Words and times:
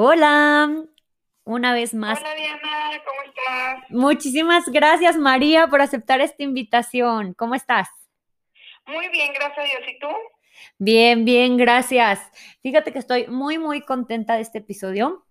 Hola, 0.00 0.84
una 1.42 1.72
vez 1.74 1.92
más. 1.92 2.20
Hola 2.20 2.34
Diana, 2.36 3.02
¿cómo 3.04 3.20
estás? 3.26 3.90
Muchísimas 3.90 4.66
gracias 4.68 5.16
María 5.16 5.66
por 5.66 5.80
aceptar 5.80 6.20
esta 6.20 6.44
invitación. 6.44 7.34
¿Cómo 7.34 7.56
estás? 7.56 7.88
Muy 8.86 9.08
bien, 9.08 9.32
gracias 9.34 9.58
a 9.58 9.62
Dios. 9.62 9.80
¿Y 9.88 9.98
tú? 9.98 10.06
Bien, 10.78 11.24
bien, 11.24 11.56
gracias. 11.56 12.20
Fíjate 12.62 12.92
que 12.92 13.00
estoy 13.00 13.26
muy, 13.26 13.58
muy 13.58 13.80
contenta 13.80 14.36
de 14.36 14.42
este 14.42 14.58
episodio 14.58 15.26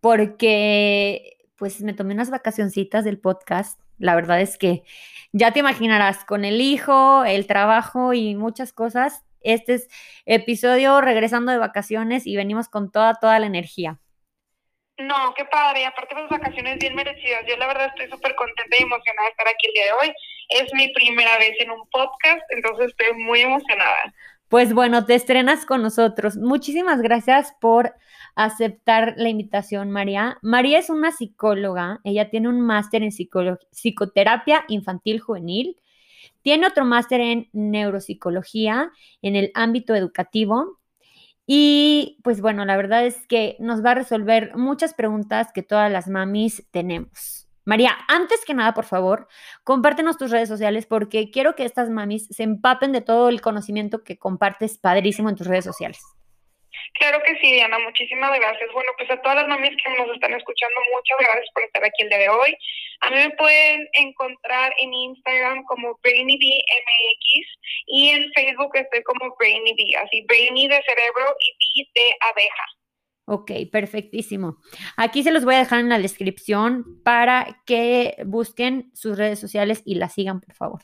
porque 0.00 1.38
pues 1.56 1.80
me 1.80 1.92
tomé 1.92 2.14
unas 2.14 2.30
vacacioncitas 2.30 3.04
del 3.04 3.18
podcast. 3.18 3.80
La 3.98 4.14
verdad 4.14 4.40
es 4.40 4.58
que 4.58 4.84
ya 5.32 5.50
te 5.50 5.58
imaginarás, 5.58 6.24
con 6.24 6.44
el 6.44 6.60
hijo, 6.60 7.24
el 7.24 7.48
trabajo 7.48 8.14
y 8.14 8.36
muchas 8.36 8.72
cosas, 8.72 9.24
este 9.40 9.74
es 9.74 9.88
episodio 10.24 11.00
regresando 11.00 11.50
de 11.50 11.58
vacaciones 11.58 12.28
y 12.28 12.36
venimos 12.36 12.68
con 12.68 12.92
toda, 12.92 13.14
toda 13.14 13.40
la 13.40 13.46
energía. 13.46 13.98
No, 14.98 15.34
qué 15.36 15.44
padre. 15.44 15.82
Y 15.82 15.84
aparte, 15.84 16.14
las 16.14 16.28
vacaciones 16.28 16.78
bien 16.78 16.94
merecidas. 16.94 17.44
Yo, 17.48 17.56
la 17.56 17.66
verdad, 17.66 17.88
estoy 17.88 18.08
súper 18.08 18.34
contenta 18.36 18.76
y 18.78 18.82
emocionada 18.82 19.26
de 19.26 19.30
estar 19.30 19.48
aquí 19.48 19.66
el 19.66 19.72
día 19.72 19.84
de 19.86 19.92
hoy. 19.92 20.14
Es 20.50 20.72
mi 20.74 20.88
primera 20.92 21.36
vez 21.38 21.54
en 21.58 21.70
un 21.70 21.88
podcast, 21.88 22.42
entonces 22.50 22.88
estoy 22.88 23.14
muy 23.16 23.40
emocionada. 23.40 24.14
Pues 24.48 24.72
bueno, 24.72 25.04
te 25.04 25.14
estrenas 25.16 25.66
con 25.66 25.82
nosotros. 25.82 26.36
Muchísimas 26.36 27.02
gracias 27.02 27.54
por 27.60 27.94
aceptar 28.36 29.14
la 29.16 29.28
invitación, 29.28 29.90
María. 29.90 30.38
María 30.42 30.78
es 30.78 30.90
una 30.90 31.10
psicóloga. 31.10 31.98
Ella 32.04 32.30
tiene 32.30 32.48
un 32.48 32.60
máster 32.60 33.02
en 33.02 33.10
psicoterapia 33.10 34.64
infantil 34.68 35.18
juvenil. 35.18 35.76
Tiene 36.42 36.68
otro 36.68 36.84
máster 36.84 37.20
en 37.20 37.48
neuropsicología 37.52 38.92
en 39.22 39.34
el 39.34 39.50
ámbito 39.54 39.94
educativo 39.94 40.78
y 41.46 42.20
pues 42.22 42.40
bueno, 42.40 42.64
la 42.64 42.76
verdad 42.76 43.04
es 43.04 43.26
que 43.26 43.56
nos 43.60 43.84
va 43.84 43.92
a 43.92 43.94
resolver 43.94 44.56
muchas 44.56 44.94
preguntas 44.94 45.48
que 45.52 45.62
todas 45.62 45.90
las 45.90 46.08
mamis 46.08 46.66
tenemos. 46.70 47.48
María, 47.66 47.92
antes 48.08 48.44
que 48.44 48.54
nada, 48.54 48.74
por 48.74 48.84
favor, 48.84 49.26
compártenos 49.62 50.18
tus 50.18 50.30
redes 50.30 50.48
sociales 50.48 50.86
porque 50.86 51.30
quiero 51.30 51.54
que 51.54 51.64
estas 51.64 51.88
mamis 51.88 52.28
se 52.30 52.42
empapen 52.42 52.92
de 52.92 53.00
todo 53.00 53.28
el 53.28 53.40
conocimiento 53.40 54.04
que 54.04 54.18
compartes 54.18 54.78
padrísimo 54.78 55.30
en 55.30 55.36
tus 55.36 55.46
redes 55.46 55.64
sociales. 55.64 56.00
Claro 56.92 57.22
que 57.24 57.38
sí, 57.40 57.52
Diana, 57.52 57.78
muchísimas 57.78 58.38
gracias. 58.38 58.70
Bueno, 58.72 58.90
pues 58.96 59.10
a 59.10 59.20
todas 59.20 59.36
las 59.36 59.48
mamis 59.48 59.76
que 59.82 59.90
nos 59.96 60.14
están 60.14 60.34
escuchando, 60.34 60.76
muchas 60.92 61.18
gracias 61.18 61.46
por 61.52 61.64
estar 61.64 61.84
aquí 61.84 62.02
el 62.02 62.08
día 62.08 62.18
de 62.18 62.28
hoy. 62.28 62.56
A 63.00 63.10
mí 63.10 63.16
me 63.16 63.30
pueden 63.30 63.88
encontrar 63.94 64.72
en 64.78 64.94
Instagram 64.94 65.64
como 65.64 65.98
BrainyBMX 66.02 67.48
y 67.86 68.08
en 68.10 68.32
Facebook 68.32 68.70
estoy 68.74 69.02
como 69.02 69.34
BrainyB, 69.38 69.98
así 70.04 70.24
Brainy 70.28 70.68
de 70.68 70.82
cerebro 70.82 71.36
y 71.72 71.82
B 71.82 71.90
de 71.94 72.16
abeja. 72.20 72.64
Ok, 73.26 73.50
perfectísimo. 73.72 74.58
Aquí 74.96 75.22
se 75.22 75.32
los 75.32 75.44
voy 75.44 75.54
a 75.54 75.58
dejar 75.58 75.80
en 75.80 75.88
la 75.88 75.98
descripción 75.98 77.02
para 77.02 77.62
que 77.64 78.16
busquen 78.26 78.90
sus 78.94 79.16
redes 79.16 79.40
sociales 79.40 79.82
y 79.86 79.94
las 79.94 80.12
sigan, 80.12 80.40
por 80.40 80.54
favor. 80.54 80.82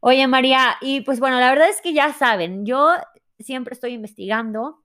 Oye, 0.00 0.26
María, 0.26 0.76
y 0.82 1.00
pues 1.00 1.20
bueno, 1.20 1.40
la 1.40 1.48
verdad 1.48 1.70
es 1.70 1.80
que 1.80 1.94
ya 1.94 2.12
saben, 2.12 2.66
yo 2.66 2.92
siempre 3.38 3.72
estoy 3.72 3.94
investigando 3.94 4.83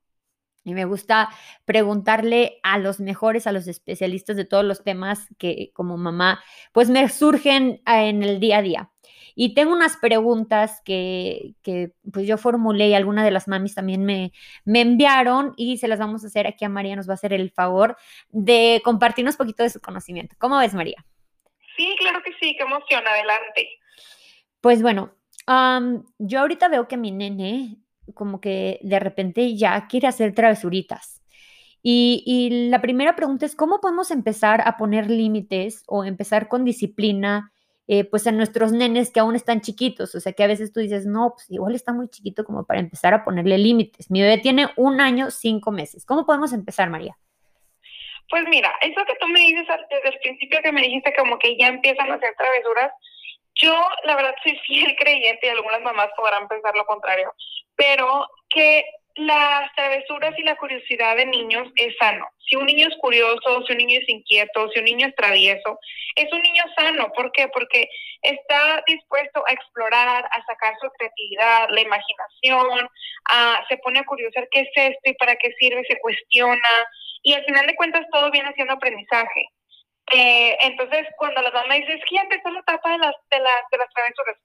y 0.69 0.73
me 0.73 0.85
gusta 0.85 1.29
preguntarle 1.65 2.59
a 2.63 2.77
los 2.77 2.99
mejores, 2.99 3.47
a 3.47 3.51
los 3.51 3.67
especialistas 3.67 4.37
de 4.37 4.45
todos 4.45 4.63
los 4.63 4.83
temas 4.83 5.27
que 5.37 5.71
como 5.73 5.97
mamá, 5.97 6.43
pues 6.71 6.89
me 6.89 7.07
surgen 7.09 7.81
ah, 7.85 8.03
en 8.03 8.23
el 8.23 8.39
día 8.39 8.59
a 8.59 8.61
día. 8.61 8.91
Y 9.35 9.53
tengo 9.53 9.71
unas 9.71 9.97
preguntas 9.97 10.81
que, 10.83 11.55
que 11.63 11.93
pues 12.11 12.27
yo 12.27 12.37
formulé 12.37 12.89
y 12.89 12.93
algunas 12.93 13.23
de 13.23 13.31
las 13.31 13.47
mamis 13.47 13.75
también 13.75 14.03
me, 14.03 14.33
me 14.65 14.81
enviaron 14.81 15.53
y 15.55 15.77
se 15.77 15.87
las 15.87 15.99
vamos 15.99 16.23
a 16.23 16.27
hacer 16.27 16.45
aquí 16.45 16.65
a 16.65 16.69
María, 16.69 16.95
nos 16.95 17.07
va 17.07 17.13
a 17.13 17.15
hacer 17.15 17.33
el 17.33 17.49
favor 17.51 17.95
de 18.29 18.81
compartirnos 18.83 19.35
un 19.35 19.39
poquito 19.39 19.63
de 19.63 19.69
su 19.69 19.79
conocimiento. 19.79 20.35
¿Cómo 20.39 20.57
ves, 20.57 20.73
María? 20.73 21.05
Sí, 21.77 21.95
claro 21.99 22.21
que 22.23 22.31
sí, 22.33 22.55
qué 22.57 22.63
emoción, 22.63 23.07
adelante. 23.07 23.69
Pues 24.59 24.81
bueno, 24.81 25.15
yo 26.17 26.39
ahorita 26.41 26.67
veo 26.67 26.87
que 26.87 26.97
mi 26.97 27.11
nene 27.11 27.77
como 28.13 28.41
que 28.41 28.79
de 28.81 28.99
repente 28.99 29.55
ya 29.55 29.87
quiere 29.87 30.07
hacer 30.07 30.33
travesuritas. 30.33 31.19
Y, 31.81 32.67
la 32.69 32.81
primera 32.81 33.15
pregunta 33.15 33.45
es, 33.45 33.55
¿cómo 33.55 33.79
podemos 33.79 34.11
empezar 34.11 34.61
a 34.65 34.77
poner 34.77 35.09
límites 35.09 35.83
o 35.87 36.03
empezar 36.03 36.49
con 36.49 36.65
disciplina 36.65 37.53
eh, 37.87 38.03
pues 38.03 38.27
a 38.27 38.31
nuestros 38.31 38.71
nenes 38.73 39.11
que 39.11 39.21
aún 39.21 39.35
están 39.35 39.61
chiquitos? 39.61 40.13
O 40.13 40.19
sea, 40.19 40.33
que 40.33 40.43
a 40.43 40.47
veces 40.47 40.73
tú 40.73 40.81
dices, 40.81 41.05
no, 41.05 41.31
pues 41.35 41.49
igual 41.49 41.75
está 41.75 41.93
muy 41.93 42.09
chiquito 42.09 42.43
como 42.43 42.65
para 42.65 42.81
empezar 42.81 43.13
a 43.13 43.23
ponerle 43.23 43.57
límites. 43.57 44.11
Mi 44.11 44.21
bebé 44.21 44.39
tiene 44.39 44.67
un 44.75 44.99
año, 44.99 45.31
cinco 45.31 45.71
meses. 45.71 46.05
¿Cómo 46.05 46.25
podemos 46.25 46.51
empezar, 46.51 46.89
María? 46.89 47.17
Pues 48.29 48.43
mira, 48.47 48.71
eso 48.81 49.01
que 49.07 49.15
tú 49.19 49.27
me 49.27 49.39
dices 49.39 49.65
desde 49.89 50.09
el 50.09 50.19
principio 50.19 50.59
que 50.61 50.71
me 50.71 50.81
dijiste 50.81 51.13
como 51.17 51.39
que 51.39 51.57
ya 51.57 51.67
empiezan 51.67 52.11
a 52.11 52.15
hacer 52.15 52.35
travesuras, 52.37 52.91
yo 53.61 53.75
la 54.03 54.15
verdad 54.15 54.35
soy 54.43 54.57
fiel 54.65 54.95
creyente 54.95 55.47
y 55.47 55.49
algunas 55.49 55.81
mamás 55.81 56.09
podrán 56.15 56.47
pensar 56.47 56.75
lo 56.75 56.85
contrario, 56.85 57.33
pero 57.75 58.27
que 58.49 58.83
las 59.15 59.73
travesuras 59.75 60.33
y 60.37 60.43
la 60.43 60.55
curiosidad 60.55 61.17
de 61.17 61.25
niños 61.25 61.67
es 61.75 61.93
sano. 61.97 62.25
Si 62.47 62.55
un 62.55 62.65
niño 62.65 62.87
es 62.87 62.95
curioso, 62.97 63.63
si 63.65 63.73
un 63.73 63.77
niño 63.77 63.99
es 63.99 64.07
inquieto, 64.07 64.69
si 64.69 64.79
un 64.79 64.85
niño 64.85 65.07
es 65.07 65.15
travieso, 65.15 65.77
es 66.15 66.31
un 66.31 66.41
niño 66.41 66.63
sano. 66.77 67.11
¿Por 67.13 67.31
qué? 67.33 67.49
Porque 67.49 67.89
está 68.21 68.81
dispuesto 68.87 69.43
a 69.45 69.51
explorar, 69.51 70.25
a 70.25 70.45
sacar 70.45 70.73
su 70.81 70.89
creatividad, 70.91 71.67
la 71.69 71.81
imaginación, 71.81 72.89
a, 73.25 73.65
se 73.67 73.77
pone 73.77 73.99
a 73.99 74.05
curiosar 74.05 74.47
qué 74.51 74.61
es 74.61 74.69
esto 74.73 75.09
y 75.09 75.13
para 75.15 75.35
qué 75.35 75.51
sirve, 75.59 75.83
se 75.87 75.99
cuestiona. 75.99 76.69
Y 77.21 77.33
al 77.33 77.43
final 77.43 77.65
de 77.65 77.75
cuentas 77.75 78.05
todo 78.11 78.31
viene 78.31 78.53
siendo 78.53 78.73
aprendizaje. 78.73 79.49
Eh, 80.13 80.57
entonces, 80.61 81.07
cuando 81.17 81.41
la 81.41 81.51
mamá 81.51 81.75
dice, 81.75 81.93
es 81.93 82.01
que 82.05 82.15
ya 82.15 82.21
empezó 82.21 82.49
la 82.49 82.59
etapa 82.59 82.91
de 82.91 82.97
las, 82.97 83.15
de 83.29 83.39
las, 83.39 83.61
de 83.71 83.77
las 83.77 83.89
travesuras, 83.93 84.37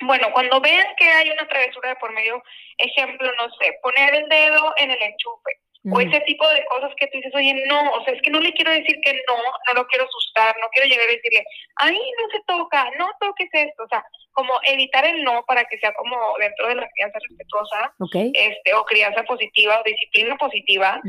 bueno, 0.00 0.32
cuando 0.32 0.60
vean 0.60 0.86
que 0.96 1.08
hay 1.08 1.30
una 1.30 1.46
travesura 1.48 1.90
de 1.90 1.96
por 1.96 2.12
medio, 2.12 2.42
ejemplo, 2.78 3.30
no 3.40 3.52
sé, 3.60 3.78
poner 3.82 4.14
el 4.14 4.28
dedo 4.28 4.74
en 4.76 4.90
el 4.90 5.02
enchufe 5.02 5.58
o 5.90 6.00
ese 6.00 6.20
tipo 6.20 6.48
de 6.48 6.64
cosas 6.66 6.92
que 6.96 7.08
tú 7.08 7.18
dices, 7.18 7.34
oye, 7.34 7.54
no, 7.66 7.90
o 7.90 8.04
sea, 8.04 8.14
es 8.14 8.22
que 8.22 8.30
no 8.30 8.38
le 8.38 8.52
quiero 8.52 8.70
decir 8.70 9.00
que 9.02 9.14
no, 9.26 9.34
no 9.66 9.74
lo 9.74 9.86
quiero 9.88 10.04
asustar, 10.04 10.54
no 10.60 10.68
quiero 10.70 10.88
llegar 10.88 11.08
a 11.08 11.10
decirle, 11.10 11.44
ay, 11.76 11.96
no 11.96 12.30
se 12.30 12.44
toca, 12.46 12.88
no 12.98 13.10
toques 13.18 13.48
esto, 13.52 13.82
o 13.82 13.88
sea, 13.88 14.04
como 14.30 14.52
evitar 14.62 15.04
el 15.04 15.24
no 15.24 15.44
para 15.44 15.64
que 15.64 15.78
sea 15.78 15.92
como 15.94 16.16
dentro 16.38 16.68
de 16.68 16.76
la 16.76 16.88
crianza 16.88 17.18
respetuosa, 17.28 17.94
este, 18.14 18.74
o 18.74 18.84
crianza 18.84 19.24
positiva 19.24 19.80
o 19.80 19.82
disciplina 19.82 20.36
positiva 20.36 21.00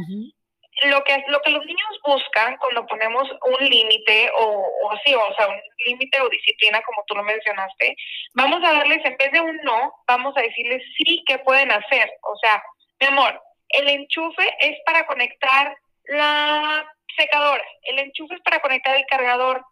lo 0.84 1.03
que 1.03 1.23
lo 1.28 1.41
que 1.41 1.51
los 1.51 1.66
niños 1.66 2.00
buscan 2.06 2.57
cuando 2.57 2.85
ponemos 2.88 3.29
un 3.45 3.69
límite 3.69 4.31
o, 4.35 4.66
o 4.84 4.97
sí, 5.06 5.13
o 5.13 5.34
sea, 5.35 5.47
un 5.47 5.61
límite 5.85 6.19
o 6.22 6.29
disciplina 6.29 6.81
como 6.81 7.03
tú 7.07 7.16
lo 7.16 7.23
mencionaste, 7.23 7.95
vamos 8.34 8.61
a 8.63 8.73
darles 8.73 9.06
en 9.06 9.17
vez 9.17 9.31
de 9.31 9.41
un 9.41 9.57
no, 9.63 9.94
vamos 10.07 10.35
a 10.35 10.41
decirles 10.41 10.81
sí 10.97 11.23
que 11.25 11.39
pueden 11.39 11.72
hacer. 11.72 12.11
O 12.23 12.38
sea, 12.38 12.61
mi 13.00 13.07
amor, 13.07 13.41
el 13.69 13.88
enchufe 13.88 14.56
es 14.59 14.78
para 14.85 15.06
conectar 15.06 15.75
la 16.06 16.85
secadora, 17.17 17.63
el 17.84 18.00
enchufe 18.00 18.35
es 18.35 18.41
para 18.41 18.59
conectar 18.59 18.95
el 18.95 19.05
cargador. 19.05 19.63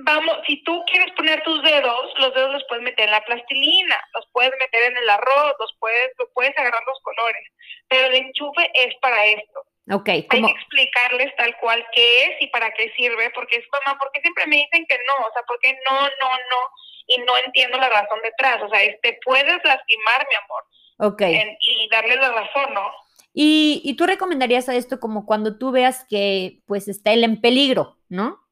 Vamos, 0.00 0.38
si 0.46 0.62
tú 0.62 0.84
quieres 0.86 1.12
poner 1.16 1.42
tus 1.42 1.60
dedos, 1.62 2.12
los 2.18 2.32
dedos 2.32 2.52
los 2.52 2.64
puedes 2.68 2.84
meter 2.84 3.06
en 3.06 3.10
la 3.10 3.24
plastilina, 3.24 4.00
los 4.14 4.28
puedes 4.32 4.52
meter 4.60 4.92
en 4.92 4.96
el 4.96 5.10
arroz, 5.10 5.54
los 5.58 5.74
puedes, 5.80 6.12
los 6.18 6.28
puedes 6.34 6.56
agarrar 6.56 6.82
los 6.86 7.00
colores, 7.00 7.42
pero 7.88 8.06
el 8.06 8.14
enchufe 8.14 8.70
es 8.74 8.94
para 9.00 9.24
esto. 9.26 9.64
Okay, 9.90 10.26
Hay 10.28 10.42
que 10.42 10.50
explicarles 10.50 11.34
tal 11.36 11.56
cual 11.60 11.84
qué 11.94 12.24
es 12.24 12.42
y 12.42 12.48
para 12.48 12.70
qué 12.74 12.92
sirve, 12.94 13.30
porque 13.30 13.56
es 13.56 13.64
mamá, 13.72 13.98
porque 13.98 14.20
siempre 14.20 14.46
me 14.46 14.56
dicen 14.56 14.84
que 14.86 14.98
no, 14.98 15.26
o 15.26 15.32
sea, 15.32 15.42
porque 15.46 15.78
no, 15.88 16.00
no, 16.02 16.28
no, 16.28 16.60
y 17.06 17.18
no 17.18 17.38
entiendo 17.38 17.78
la 17.78 17.88
razón 17.88 18.18
detrás, 18.22 18.62
o 18.62 18.68
sea, 18.68 18.80
te 19.00 19.18
puedes 19.24 19.64
lastimar, 19.64 20.26
mi 20.28 20.36
amor. 20.36 20.64
Ok. 21.00 21.22
y 21.60 21.88
darle 21.90 22.16
la 22.16 22.32
razón, 22.32 22.74
¿no? 22.74 22.92
Y, 23.32 23.80
y 23.84 23.94
tú 23.94 24.06
recomendarías 24.06 24.68
a 24.68 24.74
esto 24.74 25.00
como 25.00 25.24
cuando 25.24 25.58
tú 25.58 25.70
veas 25.70 26.04
que 26.10 26.58
pues 26.66 26.88
está 26.88 27.12
él 27.12 27.24
en 27.24 27.40
peligro, 27.40 27.96
¿no? 28.08 28.44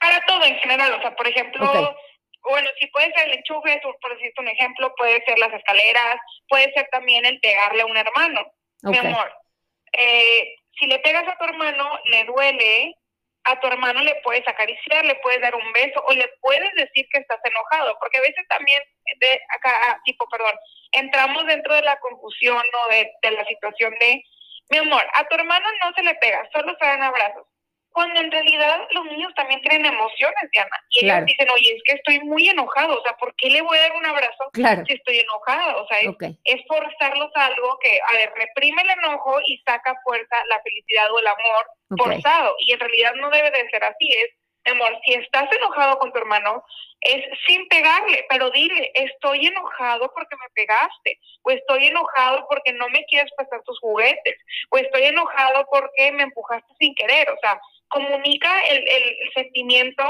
Para 0.00 0.20
todo 0.26 0.42
en 0.44 0.56
general, 0.56 0.94
o 0.94 1.00
sea, 1.00 1.14
por 1.14 1.28
ejemplo, 1.28 1.94
bueno, 2.42 2.70
si 2.80 2.86
puede 2.88 3.12
ser 3.12 3.28
el 3.28 3.34
enchufe, 3.34 3.80
por 4.00 4.16
decirte 4.16 4.40
un 4.40 4.48
ejemplo, 4.48 4.92
puede 4.96 5.22
ser 5.24 5.38
las 5.38 5.52
escaleras, 5.52 6.16
puede 6.48 6.72
ser 6.72 6.88
también 6.90 7.24
el 7.24 7.38
pegarle 7.40 7.82
a 7.82 7.86
un 7.86 7.96
hermano, 7.96 8.46
mi 8.82 8.98
amor 8.98 9.43
eh, 9.98 10.56
si 10.78 10.86
le 10.86 10.98
pegas 11.00 11.26
a 11.26 11.36
tu 11.36 11.44
hermano, 11.44 11.98
le 12.06 12.24
duele, 12.24 12.94
a 13.44 13.60
tu 13.60 13.66
hermano 13.66 14.02
le 14.02 14.14
puedes 14.22 14.46
acariciar, 14.48 15.04
le 15.04 15.16
puedes 15.16 15.40
dar 15.40 15.54
un 15.54 15.72
beso 15.72 16.02
o 16.06 16.12
le 16.12 16.28
puedes 16.40 16.72
decir 16.74 17.06
que 17.12 17.20
estás 17.20 17.38
enojado, 17.44 17.96
porque 18.00 18.18
a 18.18 18.22
veces 18.22 18.46
también, 18.48 18.82
de 19.20 19.40
acá, 19.50 19.70
ah, 19.88 20.00
tipo, 20.04 20.26
perdón, 20.28 20.54
entramos 20.92 21.46
dentro 21.46 21.74
de 21.74 21.82
la 21.82 21.98
confusión 22.00 22.62
o 22.86 22.90
de, 22.90 23.30
la 23.30 23.44
situación 23.44 23.94
de, 24.00 24.22
mi 24.70 24.78
amor, 24.78 25.04
a 25.12 25.28
tu 25.28 25.34
hermano 25.36 25.66
no 25.84 25.92
se 25.94 26.02
le 26.02 26.14
pega, 26.14 26.48
solo 26.52 26.74
se 26.78 26.86
dan 26.86 27.02
abrazos. 27.02 27.46
Cuando 27.94 28.20
en 28.20 28.30
realidad 28.30 28.88
los 28.90 29.04
niños 29.04 29.32
también 29.36 29.62
tienen 29.62 29.86
emociones, 29.86 30.50
Diana. 30.52 30.76
Y 30.90 31.04
ellos 31.04 31.26
dicen, 31.26 31.48
oye, 31.48 31.76
es 31.76 31.82
que 31.86 31.92
estoy 31.94 32.18
muy 32.26 32.48
enojado, 32.48 32.98
o 32.98 33.02
sea, 33.04 33.16
¿por 33.16 33.32
qué 33.36 33.48
le 33.50 33.62
voy 33.62 33.78
a 33.78 33.82
dar 33.82 33.92
un 33.92 34.04
abrazo 34.04 34.50
si 34.52 34.92
estoy 34.92 35.20
enojada? 35.20 35.76
O 35.76 35.86
sea, 35.86 36.00
es, 36.00 36.60
forzarlos 36.66 37.30
a 37.36 37.46
algo 37.46 37.78
que, 37.80 38.00
a 38.10 38.16
ver, 38.16 38.32
reprime 38.34 38.82
el 38.82 38.90
enojo 38.90 39.38
y 39.46 39.62
saca 39.64 39.94
fuerza 40.02 40.36
la 40.48 40.60
felicidad 40.62 41.10
o 41.12 41.20
el 41.20 41.26
amor 41.28 41.66
forzado. 41.96 42.56
Y 42.58 42.72
en 42.72 42.80
realidad 42.80 43.14
no 43.14 43.30
debe 43.30 43.52
de 43.52 43.70
ser 43.70 43.84
así, 43.84 44.08
es 44.08 44.30
amor, 44.72 44.98
si 45.04 45.14
estás 45.14 45.48
enojado 45.52 45.98
con 45.98 46.12
tu 46.12 46.18
hermano, 46.18 46.64
es 47.00 47.22
sin 47.46 47.68
pegarle, 47.68 48.24
pero 48.28 48.50
dile, 48.50 48.90
estoy 48.94 49.46
enojado 49.46 50.10
porque 50.14 50.36
me 50.36 50.48
pegaste, 50.54 51.18
o 51.42 51.50
estoy 51.50 51.88
enojado 51.88 52.46
porque 52.48 52.72
no 52.72 52.88
me 52.88 53.04
quieres 53.04 53.30
pasar 53.36 53.62
tus 53.62 53.78
juguetes, 53.80 54.36
o 54.70 54.78
estoy 54.78 55.04
enojado 55.04 55.66
porque 55.70 56.12
me 56.12 56.22
empujaste 56.24 56.72
sin 56.78 56.94
querer, 56.94 57.28
o 57.30 57.36
sea, 57.40 57.60
comunica 57.94 58.50
el, 58.66 58.84
sentimiento 59.34 60.02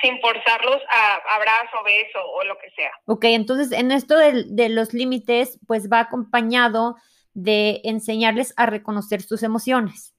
sin 0.00 0.20
forzarlos 0.20 0.80
a 0.90 1.14
abrazo, 1.34 1.82
beso 1.84 2.24
o 2.24 2.44
lo 2.44 2.56
que 2.58 2.70
sea. 2.76 2.92
Ok, 3.06 3.24
entonces 3.24 3.72
en 3.72 3.90
esto 3.90 4.16
de, 4.16 4.44
de 4.46 4.68
los 4.68 4.92
límites, 4.92 5.58
pues 5.66 5.88
va 5.90 6.00
acompañado 6.00 6.94
de 7.34 7.80
enseñarles 7.82 8.54
a 8.56 8.66
reconocer 8.66 9.22
sus 9.22 9.42
emociones. 9.42 10.14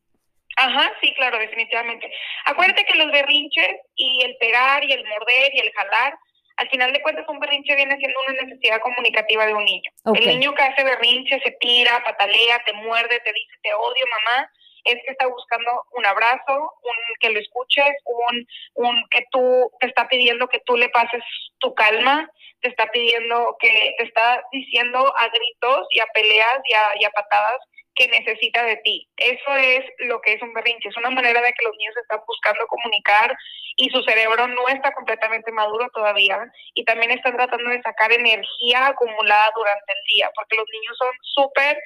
Ajá, 0.57 0.91
sí, 0.99 1.13
claro, 1.15 1.39
definitivamente. 1.39 2.11
Acuérdate 2.45 2.83
que 2.83 2.97
los 2.97 3.11
berrinches 3.11 3.77
y 3.95 4.21
el 4.23 4.35
pegar 4.37 4.83
y 4.83 4.91
el 4.91 5.05
morder 5.07 5.51
y 5.53 5.59
el 5.59 5.71
jalar, 5.71 6.17
al 6.57 6.69
final 6.69 6.91
de 6.91 7.01
cuentas 7.01 7.25
un 7.29 7.39
berrinche 7.39 7.75
viene 7.75 7.95
siendo 7.97 8.19
una 8.27 8.43
necesidad 8.43 8.81
comunicativa 8.81 9.45
de 9.45 9.53
un 9.53 9.63
niño. 9.63 9.89
El 10.13 10.27
niño 10.27 10.53
que 10.53 10.63
hace 10.63 10.83
berrinche 10.83 11.39
se 11.39 11.51
tira, 11.51 12.03
patalea, 12.03 12.61
te 12.65 12.73
muerde, 12.73 13.21
te 13.21 13.31
dice 13.31 13.55
te 13.63 13.73
odio 13.73 14.05
mamá, 14.11 14.51
es 14.91 15.01
que 15.05 15.11
está 15.11 15.27
buscando 15.27 15.83
un 15.91 16.05
abrazo, 16.05 16.73
un 16.83 16.95
que 17.19 17.29
lo 17.29 17.39
escuches, 17.39 17.91
un, 18.05 18.47
un 18.75 19.03
que 19.09 19.23
tú 19.31 19.71
te 19.79 19.87
está 19.87 20.07
pidiendo 20.07 20.47
que 20.47 20.61
tú 20.65 20.77
le 20.77 20.89
pases 20.89 21.23
tu 21.59 21.73
calma, 21.73 22.29
te 22.61 22.69
está 22.69 22.87
pidiendo 22.91 23.55
que 23.59 23.95
te 23.97 24.03
está 24.03 24.43
diciendo 24.51 25.13
a 25.15 25.27
gritos 25.29 25.87
y 25.89 25.99
a 25.99 26.07
peleas 26.13 26.59
y 26.65 26.73
a, 26.73 26.83
y 26.99 27.05
a 27.05 27.09
patadas 27.11 27.57
que 27.95 28.07
necesita 28.07 28.63
de 28.63 28.77
ti. 28.77 29.07
Eso 29.17 29.55
es 29.57 29.83
lo 29.99 30.21
que 30.21 30.33
es 30.33 30.41
un 30.41 30.53
berrinche, 30.53 30.89
es 30.89 30.97
una 30.97 31.09
manera 31.09 31.41
de 31.41 31.53
que 31.53 31.65
los 31.65 31.75
niños 31.77 31.97
están 31.97 32.21
buscando 32.25 32.65
comunicar 32.67 33.35
y 33.75 33.89
su 33.89 34.01
cerebro 34.03 34.47
no 34.47 34.67
está 34.69 34.93
completamente 34.93 35.51
maduro 35.51 35.89
todavía 35.93 36.39
y 36.73 36.85
también 36.85 37.11
están 37.11 37.35
tratando 37.35 37.69
de 37.69 37.81
sacar 37.81 38.11
energía 38.11 38.87
acumulada 38.87 39.51
durante 39.53 39.93
el 39.93 40.03
día, 40.15 40.31
porque 40.33 40.55
los 40.55 40.65
niños 40.71 40.97
son 40.97 41.11
súper 41.21 41.77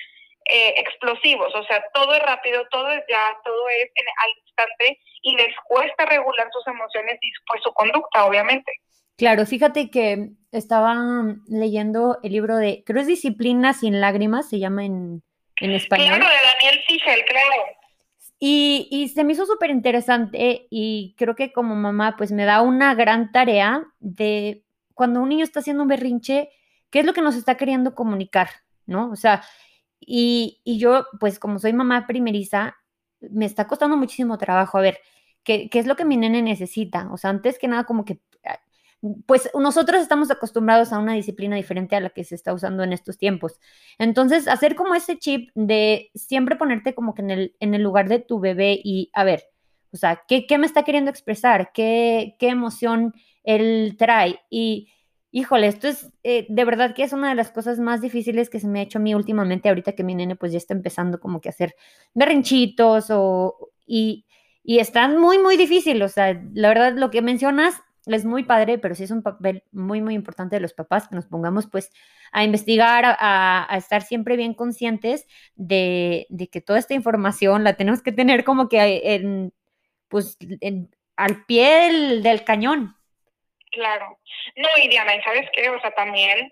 eh, 0.49 0.73
explosivos, 0.77 1.53
o 1.55 1.63
sea, 1.65 1.83
todo 1.93 2.13
es 2.13 2.21
rápido, 2.21 2.63
todo 2.69 2.89
es 2.91 3.03
ya, 3.09 3.37
todo 3.43 3.69
es 3.69 3.89
en, 3.95 4.05
al 4.23 4.29
instante 4.45 4.99
y 5.21 5.35
les 5.35 5.55
cuesta 5.65 6.05
regular 6.05 6.49
sus 6.51 6.67
emociones 6.67 7.17
y 7.21 7.31
pues 7.47 7.61
su 7.63 7.71
conducta, 7.73 8.25
obviamente. 8.25 8.71
Claro, 9.17 9.45
fíjate 9.45 9.89
que 9.89 10.29
estaba 10.51 10.95
leyendo 11.47 12.19
el 12.23 12.31
libro 12.31 12.57
de, 12.57 12.83
creo 12.85 13.01
es 13.01 13.07
Disciplina 13.07 13.73
sin 13.73 14.01
lágrimas, 14.01 14.49
se 14.49 14.59
llama 14.59 14.85
en, 14.85 15.23
en 15.61 15.71
español. 15.71 16.07
Claro, 16.07 16.25
de 16.25 16.47
Daniel 16.53 16.83
Sigel, 16.87 17.25
claro. 17.25 17.63
Y, 18.39 18.89
y, 18.91 19.07
se 19.07 19.23
me 19.23 19.31
hizo 19.31 19.45
súper 19.45 19.69
interesante 19.69 20.67
y 20.69 21.15
creo 21.17 21.35
que 21.35 21.53
como 21.53 21.75
mamá 21.75 22.15
pues 22.17 22.33
me 22.33 22.43
da 22.43 22.61
una 22.61 22.93
gran 22.95 23.31
tarea 23.31 23.85
de 23.99 24.63
cuando 24.93 25.21
un 25.21 25.29
niño 25.29 25.45
está 25.45 25.61
haciendo 25.61 25.83
un 25.83 25.89
berrinche, 25.89 26.49
¿qué 26.89 26.99
es 26.99 27.05
lo 27.05 27.13
que 27.13 27.21
nos 27.21 27.35
está 27.35 27.55
queriendo 27.55 27.95
comunicar? 27.95 28.49
¿No? 28.85 29.09
O 29.11 29.15
sea, 29.15 29.43
y, 30.07 30.61
yo 30.79 31.05
pues 31.19 31.39
como 31.39 31.59
soy 31.59 31.73
mamá 31.73 32.07
primeriza, 32.07 32.75
me 33.21 33.45
está 33.45 33.67
costando 33.67 33.97
muchísimo 33.97 34.37
trabajo. 34.37 34.77
A 34.77 34.81
ver, 34.81 34.99
¿qué, 35.43 35.69
¿qué 35.69 35.79
es 35.79 35.85
lo 35.87 35.95
que 35.95 36.05
mi 36.05 36.17
nene 36.17 36.41
necesita? 36.41 37.09
O 37.11 37.17
sea, 37.17 37.29
antes 37.29 37.59
que 37.59 37.67
nada 37.67 37.85
como 37.85 38.05
que 38.05 38.21
pues 39.25 39.49
nosotros 39.53 40.01
estamos 40.01 40.31
acostumbrados 40.31 40.93
a 40.93 40.99
una 40.99 41.13
disciplina 41.13 41.57
diferente 41.57 41.95
a 41.95 41.99
la 41.99 42.09
que 42.09 42.23
se 42.23 42.35
está 42.35 42.53
usando 42.53 42.83
en 42.83 42.93
estos 42.93 43.17
tiempos. 43.17 43.59
Entonces, 43.97 44.47
hacer 44.47 44.75
como 44.75 44.95
ese 44.95 45.17
chip 45.17 45.49
de 45.55 46.09
siempre 46.15 46.55
ponerte 46.55 46.95
como 46.95 47.13
que 47.13 47.21
en 47.21 47.31
el, 47.31 47.55
en 47.59 47.73
el 47.73 47.83
lugar 47.83 48.07
de 48.07 48.19
tu 48.19 48.39
bebé 48.39 48.79
y 48.81 49.09
a 49.13 49.25
ver, 49.25 49.43
o 49.91 49.97
sea, 49.97 50.23
¿qué, 50.27 50.47
qué 50.47 50.57
me 50.57 50.65
está 50.65 50.83
queriendo 50.83 51.11
expresar? 51.11 51.71
¿Qué, 51.73 52.35
¿Qué, 52.39 52.47
emoción 52.49 53.13
él 53.43 53.95
trae? 53.97 54.39
Y, 54.49 54.89
híjole, 55.33 55.67
esto 55.67 55.89
es 55.89 56.13
eh, 56.23 56.45
de 56.47 56.63
verdad 56.63 56.95
que 56.95 57.03
es 57.03 57.11
una 57.11 57.27
de 57.29 57.35
las 57.35 57.51
cosas 57.51 57.79
más 57.79 57.99
difíciles 57.99 58.49
que 58.49 58.61
se 58.61 58.67
me 58.67 58.79
ha 58.79 58.83
hecho 58.83 58.99
a 58.99 59.01
mí 59.01 59.13
últimamente, 59.15 59.67
ahorita 59.67 59.93
que 59.93 60.03
mi 60.03 60.15
nene 60.15 60.37
pues 60.37 60.53
ya 60.53 60.57
está 60.57 60.73
empezando 60.73 61.19
como 61.19 61.41
que 61.41 61.49
a 61.49 61.51
hacer 61.51 61.75
berrinchitos 62.13 63.07
o... 63.09 63.69
Y, 63.85 64.25
y 64.63 64.79
está 64.79 65.07
muy, 65.09 65.39
muy 65.39 65.57
difícil. 65.57 66.01
O 66.03 66.07
sea, 66.07 66.41
la 66.53 66.69
verdad, 66.69 66.93
lo 66.95 67.11
que 67.11 67.21
mencionas 67.21 67.75
es 68.05 68.25
muy 68.25 68.43
padre, 68.43 68.77
pero 68.77 68.95
sí 68.95 69.03
es 69.03 69.11
un 69.11 69.21
papel 69.21 69.63
muy, 69.71 70.01
muy 70.01 70.13
importante 70.15 70.55
de 70.55 70.61
los 70.61 70.73
papás 70.73 71.07
que 71.07 71.15
nos 71.15 71.25
pongamos 71.25 71.67
pues 71.67 71.91
a 72.31 72.43
investigar, 72.43 73.17
a, 73.19 73.67
estar 73.77 74.01
siempre 74.03 74.35
bien 74.37 74.53
conscientes 74.53 75.25
de, 75.55 76.27
que 76.51 76.61
toda 76.61 76.79
esta 76.79 76.93
información 76.93 77.63
la 77.63 77.75
tenemos 77.75 78.01
que 78.01 78.11
tener 78.11 78.43
como 78.43 78.69
que 78.69 79.01
en, 79.15 79.53
pues, 80.09 80.37
al 81.15 81.45
pie 81.45 82.21
del, 82.21 82.43
cañón. 82.43 82.95
Claro. 83.73 84.19
No, 84.55 84.69
y 84.77 84.87
Diana, 84.87 85.13
¿sabes 85.23 85.49
qué? 85.51 85.69
O 85.69 85.79
sea, 85.81 85.91
también 85.91 86.49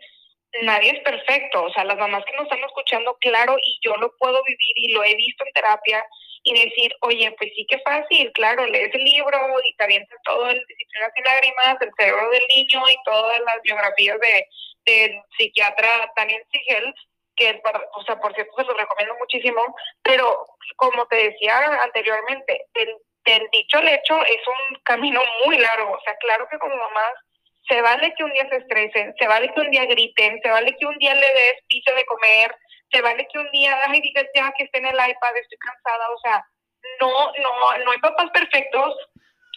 nadie 0.64 0.92
es 0.92 1.00
perfecto. 1.02 1.64
O 1.64 1.72
sea, 1.72 1.84
las 1.84 1.98
mamás 1.98 2.26
que 2.26 2.34
nos 2.34 2.44
están 2.44 2.64
escuchando, 2.64 3.16
claro, 3.22 3.56
y 3.58 3.80
yo 3.84 3.96
lo 3.98 4.16
puedo 4.18 4.44
vivir 4.44 4.74
y 4.76 4.92
lo 4.92 5.04
he 5.04 5.16
visto 5.16 5.46
en 5.46 5.54
terapia, 5.54 6.06
y 6.44 6.54
decir, 6.54 6.92
oye, 7.02 7.32
pues 7.38 7.52
sí 7.56 7.66
que 7.70 7.78
fácil, 7.80 8.32
claro, 8.34 8.66
lees 8.66 8.94
el 8.96 9.04
libro 9.04 9.38
y 9.64 9.76
te 9.76 9.84
avientas 9.84 10.18
todo 10.24 10.50
el 10.50 10.60
Disciplinas 10.66 11.12
y 11.16 11.22
Lágrimas, 11.22 11.78
el 11.82 11.92
cerebro 11.98 12.30
del 12.32 12.48
niño 12.48 12.82
y 12.90 12.96
todas 13.06 13.40
las 13.42 13.62
biografías 13.62 14.20
de 14.20 14.48
del 14.86 15.22
psiquiatra 15.38 16.12
Daniel 16.16 16.44
Sigel, 16.52 16.94
que, 17.36 17.62
o 17.94 18.04
sea, 18.04 18.20
por 18.20 18.34
cierto, 18.34 18.52
se 18.58 18.64
lo 18.64 18.74
recomiendo 18.74 19.16
muchísimo, 19.20 19.62
pero 20.02 20.48
como 20.76 21.06
te 21.06 21.18
decía 21.18 21.84
anteriormente, 21.84 22.66
del, 22.74 22.96
del 23.26 23.48
dicho 23.52 23.78
al 23.78 23.88
hecho 23.88 24.24
es 24.26 24.42
un 24.48 24.76
camino 24.84 25.22
muy 25.46 25.58
largo, 25.58 25.92
o 25.92 26.02
sea, 26.02 26.16
claro 26.18 26.48
que 26.50 26.58
como 26.60 26.76
mamás 26.76 27.14
se 27.68 27.82
vale 27.82 28.14
que 28.18 28.24
un 28.24 28.34
día 28.34 28.48
se 28.50 28.58
estresen, 28.58 29.14
se 29.18 29.28
vale 29.28 29.52
que 29.54 29.62
un 29.62 29.72
día 29.72 29.86
griten, 29.86 30.40
se 30.42 30.50
vale 30.50 30.76
que 30.78 30.86
un 30.86 30.98
día 30.98 31.14
le 31.14 31.28
des 31.28 31.56
piso 31.68 31.94
de 31.94 32.06
comer, 32.06 32.56
se 32.92 33.02
vale 33.02 33.28
que 33.32 33.40
un 33.40 33.50
día 33.52 33.78
ay, 33.88 34.02
digas 34.02 34.26
ya 34.36 34.52
que 34.58 34.64
esté 34.64 34.80
en 34.80 34.88
el 34.88 34.96
iPad, 34.96 35.38
estoy 35.38 35.58
cansada, 35.60 36.10
o 36.10 36.18
sea, 36.20 36.46
no, 37.00 37.32
no, 37.42 37.78
no 37.86 37.92
hay 37.92 38.00
papás 38.00 38.30
perfectos. 38.32 38.96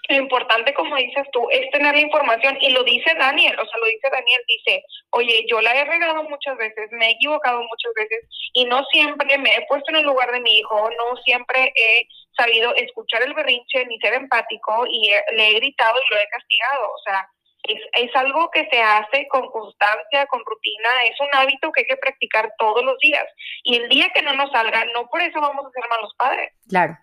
Lo 0.09 0.17
importante, 0.17 0.75
como 0.75 0.97
dices 0.97 1.27
tú, 1.33 1.49
es 1.51 1.71
tener 1.71 1.95
la 1.95 2.01
información 2.01 2.59
y 2.61 2.71
lo 2.71 2.85
dice 2.85 3.15
Daniel, 3.19 3.59
o 3.59 3.65
sea, 3.65 3.79
lo 3.79 3.87
dice 3.87 4.09
Daniel, 4.11 4.41
dice, 4.47 4.85
oye, 5.11 5.47
yo 5.49 5.61
la 5.63 5.75
he 5.75 5.85
regado 5.85 6.25
muchas 6.25 6.57
veces, 6.59 6.91
me 6.93 7.09
he 7.09 7.13
equivocado 7.13 7.63
muchas 7.63 7.93
veces 7.97 8.27
y 8.53 8.67
no 8.67 8.85
siempre 8.93 9.39
me 9.39 9.55
he 9.55 9.67
puesto 9.67 9.91
en 9.91 9.97
el 9.97 10.05
lugar 10.05 10.31
de 10.31 10.41
mi 10.41 10.59
hijo, 10.59 10.91
no 10.91 11.17
siempre 11.25 11.73
he 11.75 12.07
sabido 12.37 12.75
escuchar 12.75 13.23
el 13.23 13.33
berrinche 13.33 13.87
ni 13.87 13.99
ser 13.99 14.15
empático 14.15 14.85
y 14.91 15.11
le 15.37 15.49
he 15.49 15.55
gritado 15.55 15.99
y 15.99 16.15
lo 16.15 16.21
he 16.21 16.29
castigado, 16.29 16.87
o 16.87 16.99
sea, 17.05 17.27
es, 17.65 18.15
algo 18.15 18.51
que 18.51 18.69
se 18.71 18.81
hace 18.81 19.27
con 19.29 19.51
constancia, 19.51 20.27
con 20.27 20.43
rutina, 20.45 21.05
es 21.05 21.19
un 21.21 21.29
hábito 21.33 21.73
que 21.73 21.81
hay 21.81 21.87
que 21.87 21.97
practicar 21.97 22.53
todos 22.59 22.85
los 22.85 22.99
días. 22.99 23.25
Y 23.63 23.77
el 23.77 23.89
día 23.89 24.11
que 24.15 24.23
no 24.23 24.35
nos 24.35 24.51
salga, 24.51 24.85
no 24.95 25.07
por 25.09 25.23
eso 25.23 25.41
vamos 25.41 25.65
a 25.67 25.71
ser 25.71 25.89
malos 25.89 26.15
padres. 26.17 26.53
Claro. 26.69 26.97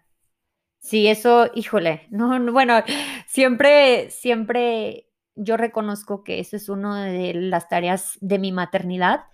Sí, 0.84 1.08
eso, 1.08 1.48
híjole, 1.54 2.08
no, 2.10 2.40
bueno, 2.52 2.82
siempre, 3.28 4.10
siempre 4.10 5.08
yo 5.36 5.56
reconozco 5.56 6.24
que 6.24 6.40
eso 6.40 6.56
es 6.56 6.70
una 6.70 7.06
de 7.06 7.36
las 7.36 7.70
tareas 7.70 8.18
de 8.20 8.40
mi 8.40 8.52
maternidad, 8.52 9.26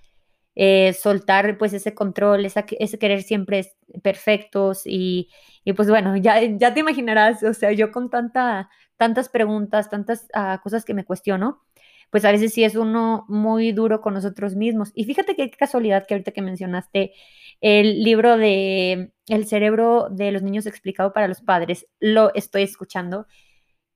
eh, 0.55 0.93
soltar 0.93 1.57
pues 1.57 1.73
ese 1.73 1.95
control, 1.95 2.45
ese 2.45 2.99
querer 2.99 3.23
siempre 3.23 3.71
perfectos 4.03 4.81
y, 4.85 5.29
y, 5.63 5.73
pues 5.73 5.89
bueno, 5.89 6.17
ya, 6.17 6.41
ya 6.43 6.73
te 6.73 6.81
imaginarás, 6.81 7.43
o 7.43 7.53
sea, 7.53 7.71
yo 7.71 7.91
con 7.91 8.09
tanta 8.09 8.69
tantas 8.97 9.29
preguntas, 9.29 9.89
tantas 9.91 10.27
ah, 10.33 10.59
cosas 10.63 10.83
que 10.85 10.93
me 10.95 11.05
cuestiono, 11.05 11.63
pues 12.09 12.25
a 12.25 12.31
veces 12.31 12.53
sí 12.53 12.63
es 12.63 12.75
uno 12.75 13.25
muy 13.27 13.71
duro 13.71 14.01
con 14.01 14.13
nosotros 14.13 14.55
mismos. 14.55 14.91
Y 14.95 15.05
fíjate 15.05 15.35
qué 15.35 15.49
casualidad 15.51 16.05
que 16.07 16.13
ahorita 16.13 16.31
que 16.31 16.41
mencionaste 16.41 17.13
el 17.61 18.03
libro 18.03 18.37
de 18.37 19.13
El 19.27 19.45
cerebro 19.47 20.09
de 20.09 20.31
los 20.31 20.43
niños 20.43 20.65
explicado 20.65 21.13
para 21.13 21.27
los 21.27 21.41
padres, 21.41 21.87
lo 21.99 22.33
estoy 22.33 22.63
escuchando. 22.63 23.27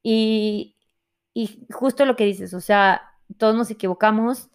Y, 0.03 0.77
y 1.33 1.65
justo 1.71 2.05
lo 2.05 2.15
que 2.15 2.25
dices, 2.25 2.53
o 2.53 2.61
sea, 2.61 3.01
todos 3.37 3.55
nos 3.55 3.71
equivocamos, 3.71 4.49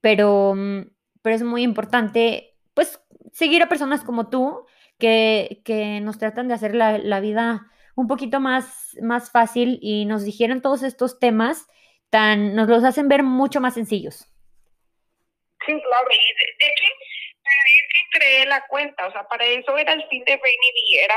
pero, 0.00 0.54
mm, 0.54 0.90
pero 1.22 1.36
es 1.36 1.42
muy 1.42 1.62
importante, 1.62 2.56
pues, 2.74 3.00
seguir 3.32 3.62
a 3.62 3.68
personas 3.68 4.02
como 4.04 4.28
tú 4.28 4.66
que, 4.98 5.62
que 5.64 6.00
nos 6.00 6.18
tratan 6.18 6.48
de 6.48 6.54
hacer 6.54 6.74
la, 6.74 6.98
la 6.98 7.20
vida 7.20 7.66
un 7.94 8.06
poquito 8.06 8.40
más, 8.40 8.96
más 9.02 9.30
fácil 9.30 9.78
y 9.82 10.06
nos 10.06 10.24
dijeron 10.24 10.62
todos 10.62 10.82
estos 10.82 11.18
temas, 11.18 11.66
tan, 12.12 12.54
nos 12.54 12.68
los 12.68 12.84
hacen 12.84 13.08
ver 13.08 13.22
mucho 13.22 13.58
más 13.58 13.72
sencillos. 13.72 14.28
Sí, 15.64 15.72
claro, 15.72 16.08
y 16.10 16.16
de, 16.16 16.66
hecho, 16.68 16.84
para 17.42 17.64
que 17.64 18.18
creé 18.18 18.46
la 18.46 18.66
cuenta, 18.66 19.06
o 19.06 19.12
sea, 19.12 19.24
para 19.28 19.46
eso 19.46 19.76
era 19.78 19.94
el 19.94 20.06
fin 20.08 20.22
de 20.24 20.36
Brainy 20.36 20.98
era 20.98 21.14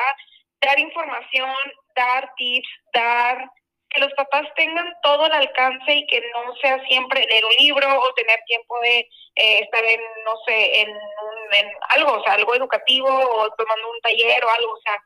dar 0.61 0.79
información, 0.79 1.53
dar 1.95 2.31
tips, 2.37 2.67
dar 2.93 3.51
que 3.89 3.99
los 3.99 4.13
papás 4.13 4.47
tengan 4.55 4.87
todo 5.03 5.25
el 5.25 5.33
alcance 5.33 5.93
y 5.93 6.07
que 6.07 6.21
no 6.33 6.55
sea 6.61 6.81
siempre 6.85 7.27
leer 7.27 7.43
un 7.43 7.55
libro 7.59 7.87
o 7.99 8.13
tener 8.13 8.39
tiempo 8.47 8.79
de 8.79 8.99
eh, 9.35 9.59
estar 9.59 9.83
en, 9.83 9.99
no 10.23 10.35
sé, 10.47 10.81
en, 10.81 10.89
en, 10.89 11.71
algo, 11.89 12.13
o 12.13 12.23
sea, 12.23 12.33
algo 12.33 12.55
educativo 12.55 13.09
o 13.09 13.49
tomando 13.55 13.91
un 13.91 13.99
taller 14.01 14.45
o 14.45 14.49
algo, 14.49 14.71
o 14.71 14.81
sea, 14.81 14.97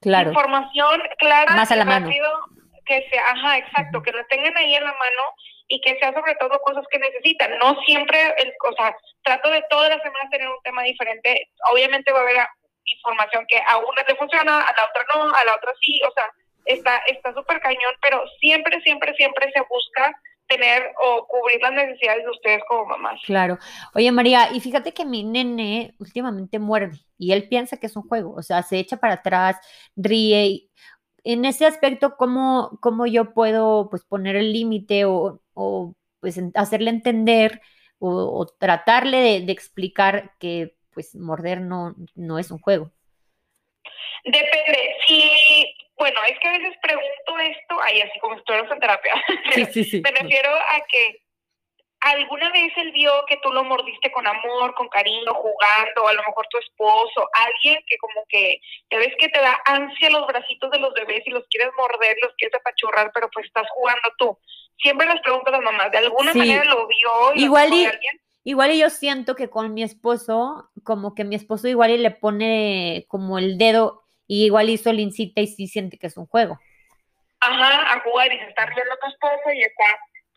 claro. 0.00 0.28
información 0.28 1.02
clara, 1.18 1.56
Más 1.56 1.72
a 1.72 1.76
la 1.76 1.84
mano. 1.84 2.08
Que 2.88 3.08
sea, 3.10 3.30
ajá, 3.30 3.58
exacto, 3.58 4.02
que 4.02 4.12
lo 4.12 4.24
tengan 4.26 4.56
ahí 4.56 4.74
en 4.74 4.84
la 4.84 4.92
mano 4.92 5.22
y 5.68 5.80
que 5.82 5.98
sea 5.98 6.12
sobre 6.12 6.34
todo 6.36 6.58
cosas 6.60 6.84
que 6.90 6.98
necesitan. 6.98 7.56
No 7.58 7.76
siempre, 7.86 8.18
el, 8.38 8.52
o 8.68 8.72
sea, 8.72 8.96
trato 9.22 9.50
de 9.50 9.62
todas 9.70 9.90
las 9.90 10.02
semanas 10.02 10.30
tener 10.30 10.48
un 10.48 10.62
tema 10.64 10.82
diferente. 10.82 11.48
Obviamente 11.70 12.12
va 12.12 12.20
a 12.20 12.22
haber 12.22 12.36
información 12.84 13.44
que 13.46 13.58
a 13.58 13.76
una 13.76 14.02
le 14.08 14.16
funciona, 14.16 14.62
a 14.62 14.72
la 14.72 14.88
otra 14.88 15.04
no, 15.14 15.22
a 15.34 15.44
la 15.44 15.54
otra 15.54 15.72
sí, 15.80 16.00
o 16.08 16.10
sea, 16.12 16.24
está 16.64 16.98
está 17.06 17.34
súper 17.34 17.60
cañón, 17.60 17.94
pero 18.00 18.24
siempre, 18.40 18.80
siempre, 18.80 19.14
siempre 19.14 19.52
se 19.52 19.60
busca 19.68 20.14
tener 20.48 20.90
o 20.98 21.26
cubrir 21.26 21.60
las 21.60 21.72
necesidades 21.72 22.24
de 22.24 22.30
ustedes 22.30 22.62
como 22.66 22.86
mamás. 22.86 23.20
Claro. 23.26 23.58
Oye, 23.94 24.10
María, 24.10 24.48
y 24.52 24.60
fíjate 24.60 24.92
que 24.92 25.04
mi 25.04 25.22
nene 25.22 25.94
últimamente 25.98 26.58
muerde 26.58 26.98
y 27.18 27.32
él 27.32 27.48
piensa 27.48 27.76
que 27.76 27.86
es 27.86 27.96
un 27.96 28.08
juego, 28.08 28.34
o 28.34 28.42
sea, 28.42 28.62
se 28.62 28.78
echa 28.78 28.96
para 28.96 29.14
atrás, 29.14 29.56
ríe. 29.94 30.46
Y 30.46 30.70
en 31.24 31.44
ese 31.44 31.66
aspecto, 31.66 32.16
¿cómo, 32.16 32.78
cómo 32.80 33.06
yo 33.06 33.32
puedo 33.34 33.88
pues 33.90 34.04
poner 34.04 34.36
el 34.36 34.52
límite 34.52 35.04
o, 35.04 35.40
o, 35.54 35.94
pues 36.20 36.40
hacerle 36.54 36.90
entender 36.90 37.60
o, 37.98 38.10
o 38.10 38.46
tratarle 38.46 39.18
de, 39.18 39.40
de, 39.42 39.52
explicar 39.52 40.32
que 40.38 40.74
pues 40.92 41.14
morder 41.14 41.60
no, 41.60 41.94
no 42.14 42.38
es 42.38 42.50
un 42.50 42.58
juego? 42.58 42.90
Depende. 44.24 44.96
Si 45.06 45.74
bueno, 45.98 46.20
es 46.28 46.38
que 46.38 46.48
a 46.48 46.52
veces 46.52 46.76
pregunto 46.80 47.38
esto, 47.40 47.82
ahí 47.82 48.00
así 48.00 48.18
como 48.20 48.36
estuviéramos 48.36 48.72
en 48.72 48.80
terapia, 48.80 49.14
sí, 49.52 49.64
sí, 49.66 49.84
sí. 49.84 50.00
me 50.04 50.12
refiero 50.12 50.50
a 50.50 50.80
que 50.88 51.22
alguna 52.00 52.50
vez 52.52 52.72
él 52.76 52.92
vio 52.92 53.10
que 53.26 53.38
tú 53.42 53.52
lo 53.52 53.64
mordiste 53.64 54.10
con 54.12 54.26
amor, 54.26 54.74
con 54.74 54.88
cariño, 54.88 55.34
jugando, 55.34 56.08
a 56.08 56.12
lo 56.12 56.22
mejor 56.22 56.46
tu 56.48 56.58
esposo, 56.58 57.28
alguien 57.32 57.82
que 57.86 57.96
como 57.98 58.24
que, 58.28 58.60
ya 58.90 58.98
ves 58.98 59.14
que 59.18 59.28
te 59.28 59.40
da 59.40 59.60
ansia 59.64 60.10
los 60.10 60.26
bracitos 60.26 60.70
de 60.70 60.78
los 60.78 60.94
bebés 60.94 61.22
y 61.26 61.30
los 61.30 61.44
quieres 61.48 61.70
morder, 61.76 62.16
los 62.22 62.32
quieres 62.36 62.54
apachurrar, 62.54 63.10
pero 63.12 63.28
pues 63.32 63.46
estás 63.46 63.66
jugando 63.74 64.10
tú. 64.16 64.38
Siempre 64.80 65.06
les 65.06 65.20
pregunto 65.22 65.48
a 65.48 65.52
las 65.52 65.62
mamás, 65.62 65.90
¿de 65.90 65.98
alguna 65.98 66.32
sí. 66.32 66.38
manera 66.38 66.64
lo 66.64 66.86
vio? 66.86 67.34
Y 67.34 67.44
igual 67.44 67.72
y, 67.74 67.84
alguien? 67.84 68.20
igual 68.44 68.70
y 68.70 68.78
yo 68.78 68.90
siento 68.90 69.34
que 69.34 69.50
con 69.50 69.74
mi 69.74 69.82
esposo, 69.82 70.70
como 70.84 71.14
que 71.14 71.24
mi 71.24 71.34
esposo 71.34 71.66
igual 71.66 71.90
y 71.90 71.98
le 71.98 72.12
pone 72.12 73.06
como 73.08 73.38
el 73.38 73.58
dedo 73.58 74.04
y 74.28 74.44
igual 74.44 74.70
hizo 74.70 74.90
el 74.90 75.00
incita 75.00 75.40
y 75.40 75.48
sí 75.48 75.66
siente 75.66 75.98
que 75.98 76.06
es 76.06 76.16
un 76.16 76.26
juego. 76.26 76.60
Ajá, 77.40 77.94
a 77.94 78.00
jugar 78.00 78.32
y 78.32 78.38
se 78.38 78.44
está 78.46 78.66
riendo 78.66 78.96
tu 79.00 79.08
esposo 79.08 79.52
y 79.52 79.60
está, 79.60 79.84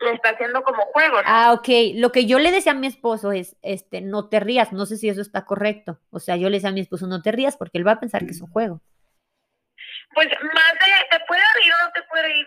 lo 0.02 0.12
está 0.12 0.30
haciendo 0.30 0.62
como 0.62 0.82
juego. 0.86 1.16
¿no? 1.16 1.22
Ah, 1.26 1.52
ok. 1.52 1.68
Lo 1.94 2.12
que 2.12 2.26
yo 2.26 2.38
le 2.38 2.50
decía 2.50 2.72
a 2.72 2.74
mi 2.74 2.86
esposo 2.86 3.32
es, 3.32 3.56
este, 3.62 4.00
no 4.00 4.28
te 4.28 4.40
rías, 4.40 4.72
no 4.72 4.86
sé 4.86 4.96
si 4.96 5.08
eso 5.08 5.20
está 5.20 5.44
correcto. 5.44 5.98
O 6.10 6.18
sea, 6.18 6.36
yo 6.36 6.48
le 6.48 6.56
decía 6.56 6.70
a 6.70 6.72
mi 6.72 6.80
esposo, 6.80 7.06
no 7.06 7.22
te 7.22 7.32
rías 7.32 7.56
porque 7.56 7.78
él 7.78 7.86
va 7.86 7.92
a 7.92 8.00
pensar 8.00 8.24
que 8.24 8.32
es 8.32 8.40
un 8.40 8.50
juego. 8.50 8.80
Pues 10.14 10.28
más 10.28 10.72
de, 10.74 11.18
te 11.18 11.24
puede 11.26 11.42
reír 11.54 11.72
o 11.72 11.86
no 11.86 11.92
te 11.92 12.02
puede 12.02 12.22
reír, 12.24 12.46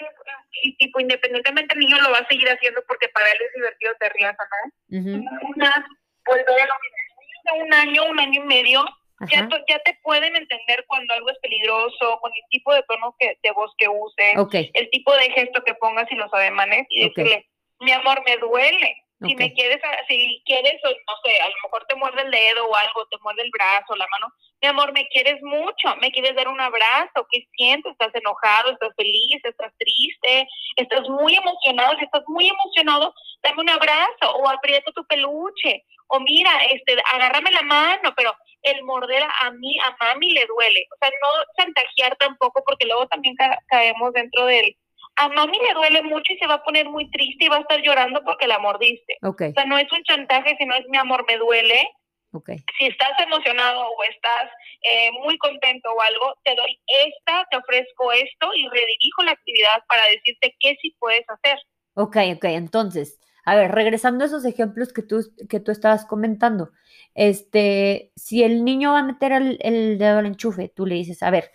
y 0.61 0.77
tipo, 0.77 0.99
independientemente 0.99 1.73
el 1.73 1.79
niño 1.79 1.97
lo 1.99 2.11
va 2.11 2.19
a 2.19 2.27
seguir 2.27 2.47
haciendo 2.47 2.83
porque 2.87 3.09
para 3.09 3.27
él 3.27 3.37
es 3.43 3.53
divertido, 3.55 3.93
te 3.99 4.09
rías 4.09 4.35
o 4.39 4.43
no. 4.43 4.99
Uh 4.99 5.03
-huh. 5.03 5.55
Una, 5.55 5.85
pues 6.23 6.45
de 6.45 7.61
un 7.61 7.73
año, 7.73 8.03
un 8.09 8.19
año 8.19 8.43
y 8.43 8.45
medio, 8.45 8.85
ya, 9.29 9.47
ya, 9.67 9.79
te 9.79 9.97
pueden 10.03 10.35
entender 10.35 10.83
cuando 10.87 11.13
algo 11.13 11.29
es 11.29 11.39
peligroso, 11.39 12.19
con 12.21 12.31
el 12.33 12.43
tipo 12.49 12.73
de 12.73 12.83
tono 12.83 13.15
que, 13.17 13.37
de 13.41 13.51
voz 13.51 13.71
que 13.77 13.87
uses, 13.87 14.37
okay. 14.37 14.71
el 14.73 14.89
tipo 14.89 15.13
de 15.13 15.31
gesto 15.31 15.63
que 15.63 15.73
pongas 15.75 16.11
y 16.11 16.15
los 16.15 16.33
ademanes 16.33 16.85
y 16.89 17.05
okay. 17.05 17.23
decirle, 17.23 17.49
mi 17.79 17.91
amor, 17.91 18.21
me 18.25 18.37
duele. 18.37 19.01
Si 19.21 19.33
okay. 19.33 19.35
me 19.47 19.53
quieres, 19.53 19.81
si 20.09 20.43
quieres, 20.45 20.73
no 20.83 21.13
sé, 21.23 21.41
a 21.41 21.47
lo 21.47 21.55
mejor 21.63 21.85
te 21.87 21.95
muerde 21.95 22.21
el 22.23 22.31
dedo 22.31 22.67
o 22.67 22.75
algo, 22.75 23.05
te 23.09 23.17
muerde 23.23 23.43
el 23.43 23.51
brazo, 23.51 23.95
la 23.95 24.05
mano. 24.11 24.27
Mi 24.61 24.67
amor, 24.67 24.91
me 24.91 25.07
quieres 25.07 25.41
mucho, 25.41 25.95
me 26.01 26.11
quieres 26.11 26.35
dar 26.35 26.49
un 26.49 26.59
abrazo. 26.59 27.25
¿Qué 27.31 27.47
sientes? 27.55 27.93
¿Estás 27.93 28.13
enojado? 28.13 28.71
¿Estás 28.71 28.93
feliz? 28.97 29.39
¿Estás 29.41 29.71
triste? 29.77 30.47
¿Estás 30.75 31.07
muy 31.07 31.33
emocionado? 31.33 31.97
Si 31.97 32.03
estás 32.03 32.23
muy 32.27 32.49
emocionado, 32.49 33.13
dame 33.41 33.61
un 33.61 33.69
abrazo 33.69 34.35
o 34.35 34.49
aprieta 34.49 34.91
tu 34.91 35.05
peluche. 35.05 35.85
O 36.07 36.19
mira, 36.19 36.51
este, 36.71 36.95
agárrame 37.13 37.51
la 37.51 37.63
mano, 37.63 38.13
pero 38.15 38.33
el 38.61 38.83
morder 38.83 39.23
a 39.23 39.51
mí, 39.51 39.77
a 39.79 39.95
mami 40.03 40.31
le 40.31 40.45
duele. 40.45 40.87
O 40.93 40.97
sea, 40.99 41.09
no 41.09 41.43
chantajear 41.57 42.15
tampoco, 42.17 42.63
porque 42.65 42.85
luego 42.85 43.07
también 43.07 43.35
ca 43.35 43.57
caemos 43.67 44.13
dentro 44.13 44.45
del, 44.45 44.75
a 45.17 45.29
mami 45.29 45.57
le 45.59 45.73
duele 45.73 46.01
mucho 46.03 46.33
y 46.33 46.37
se 46.37 46.47
va 46.47 46.55
a 46.55 46.63
poner 46.63 46.89
muy 46.89 47.09
triste 47.11 47.45
y 47.45 47.47
va 47.47 47.57
a 47.57 47.61
estar 47.61 47.81
llorando 47.81 48.21
porque 48.23 48.47
la 48.47 48.59
mordiste. 48.59 49.17
Okay. 49.21 49.49
O 49.49 49.53
sea, 49.53 49.65
no 49.65 49.77
es 49.77 49.91
un 49.91 50.03
chantaje, 50.03 50.55
sino 50.57 50.75
es 50.75 50.85
mi 50.89 50.97
amor, 50.97 51.25
me 51.27 51.37
duele. 51.37 51.87
Okay. 52.31 52.57
Si 52.77 52.85
estás 52.87 53.13
emocionado 53.19 53.87
o 53.87 54.03
estás 54.03 54.51
eh, 54.81 55.09
muy 55.23 55.37
contento 55.37 55.89
o 55.89 56.01
algo, 56.01 56.35
te 56.43 56.53
doy 56.53 56.77
esta, 57.07 57.45
te 57.49 57.55
ofrezco 57.55 58.11
esto 58.11 58.53
y 58.53 58.67
redirijo 58.67 59.23
la 59.23 59.31
actividad 59.31 59.81
para 59.87 60.05
decirte 60.07 60.53
qué 60.59 60.75
sí 60.81 60.93
puedes 60.99 61.23
hacer. 61.29 61.57
Ok, 61.93 62.17
ok, 62.35 62.45
entonces, 62.45 63.21
a 63.45 63.55
ver, 63.55 63.71
regresando 63.71 64.23
a 64.23 64.27
esos 64.27 64.43
ejemplos 64.43 64.91
que 64.91 65.03
tú, 65.03 65.23
que 65.47 65.59
tú 65.59 65.71
estabas 65.71 66.05
comentando, 66.05 66.71
este, 67.13 68.11
si 68.15 68.43
el 68.43 68.65
niño 68.65 68.93
va 68.93 68.99
a 68.99 69.03
meter 69.03 69.31
el, 69.31 69.59
el 69.61 69.97
dedo 69.99 70.19
al 70.19 70.25
enchufe, 70.25 70.69
tú 70.75 70.85
le 70.85 70.95
dices, 70.95 71.21
a 71.21 71.29
ver, 71.29 71.51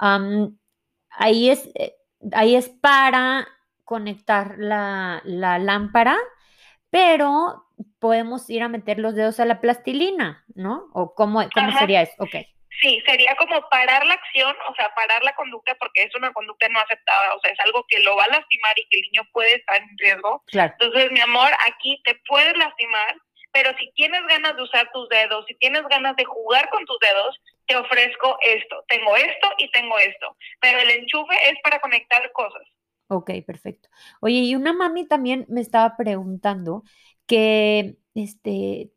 um, 0.00 0.58
ahí 1.10 1.48
es, 1.48 1.70
ahí 2.32 2.56
es 2.56 2.68
para 2.68 3.46
conectar 3.84 4.56
la, 4.58 5.22
la, 5.24 5.58
lámpara, 5.58 6.16
pero 6.90 7.66
podemos 8.00 8.50
ir 8.50 8.62
a 8.62 8.68
meter 8.68 8.98
los 8.98 9.14
dedos 9.14 9.38
a 9.38 9.44
la 9.44 9.60
plastilina, 9.60 10.44
¿no? 10.54 10.88
¿O 10.92 11.14
cómo, 11.14 11.40
cómo 11.54 11.72
sería 11.78 12.02
eso? 12.02 12.14
Ok. 12.18 12.34
Sí, 12.80 13.02
sería 13.06 13.34
como 13.36 13.60
parar 13.70 14.06
la 14.06 14.14
acción, 14.14 14.54
o 14.68 14.74
sea, 14.74 14.94
parar 14.94 15.22
la 15.24 15.34
conducta 15.34 15.74
porque 15.76 16.04
es 16.04 16.14
una 16.14 16.32
conducta 16.32 16.68
no 16.68 16.78
aceptada, 16.78 17.34
o 17.34 17.40
sea, 17.40 17.50
es 17.50 17.60
algo 17.60 17.84
que 17.88 17.98
lo 18.00 18.14
va 18.16 18.24
a 18.24 18.28
lastimar 18.28 18.78
y 18.78 18.88
que 18.88 18.98
el 18.98 19.02
niño 19.02 19.22
puede 19.32 19.56
estar 19.56 19.82
en 19.82 19.98
riesgo. 19.98 20.44
Claro. 20.46 20.74
Entonces, 20.78 21.10
mi 21.10 21.20
amor, 21.20 21.50
aquí 21.66 22.00
te 22.04 22.14
puedes 22.28 22.56
lastimar, 22.56 23.16
pero 23.52 23.76
si 23.78 23.90
tienes 23.92 24.22
ganas 24.28 24.54
de 24.56 24.62
usar 24.62 24.90
tus 24.92 25.08
dedos, 25.08 25.44
si 25.48 25.54
tienes 25.56 25.82
ganas 25.88 26.14
de 26.16 26.24
jugar 26.24 26.68
con 26.70 26.84
tus 26.84 26.98
dedos, 27.00 27.40
te 27.66 27.76
ofrezco 27.76 28.38
esto. 28.42 28.84
Tengo 28.86 29.16
esto 29.16 29.48
y 29.58 29.70
tengo 29.70 29.98
esto. 29.98 30.36
Pero 30.60 30.78
el 30.78 30.90
enchufe 30.90 31.34
es 31.50 31.56
para 31.62 31.80
conectar 31.80 32.30
cosas. 32.32 32.62
Ok, 33.08 33.30
perfecto. 33.46 33.88
Oye, 34.20 34.40
y 34.40 34.54
una 34.54 34.72
mami 34.72 35.06
también 35.06 35.46
me 35.48 35.60
estaba 35.60 35.96
preguntando 35.96 36.82
que 37.26 37.96
este 38.14 38.90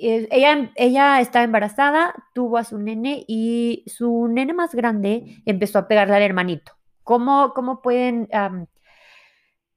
ella, 0.00 0.72
ella 0.76 1.20
estaba 1.20 1.44
embarazada, 1.44 2.14
tuvo 2.34 2.58
a 2.58 2.64
su 2.64 2.78
nene 2.78 3.24
y 3.26 3.84
su 3.86 4.28
nene 4.28 4.52
más 4.54 4.74
grande 4.74 5.42
empezó 5.46 5.78
a 5.78 5.88
pegarle 5.88 6.16
al 6.16 6.22
hermanito. 6.22 6.72
¿Cómo, 7.02 7.52
cómo 7.54 7.82
pueden, 7.82 8.28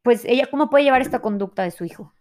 pues 0.01 0.25
ella, 0.25 0.47
cómo 0.49 0.69
puede 0.69 0.83
llevar 0.83 1.01
esta 1.01 1.21
conducta 1.21 1.63
de 1.63 1.71
su 1.71 1.85
hijo? 1.85 2.13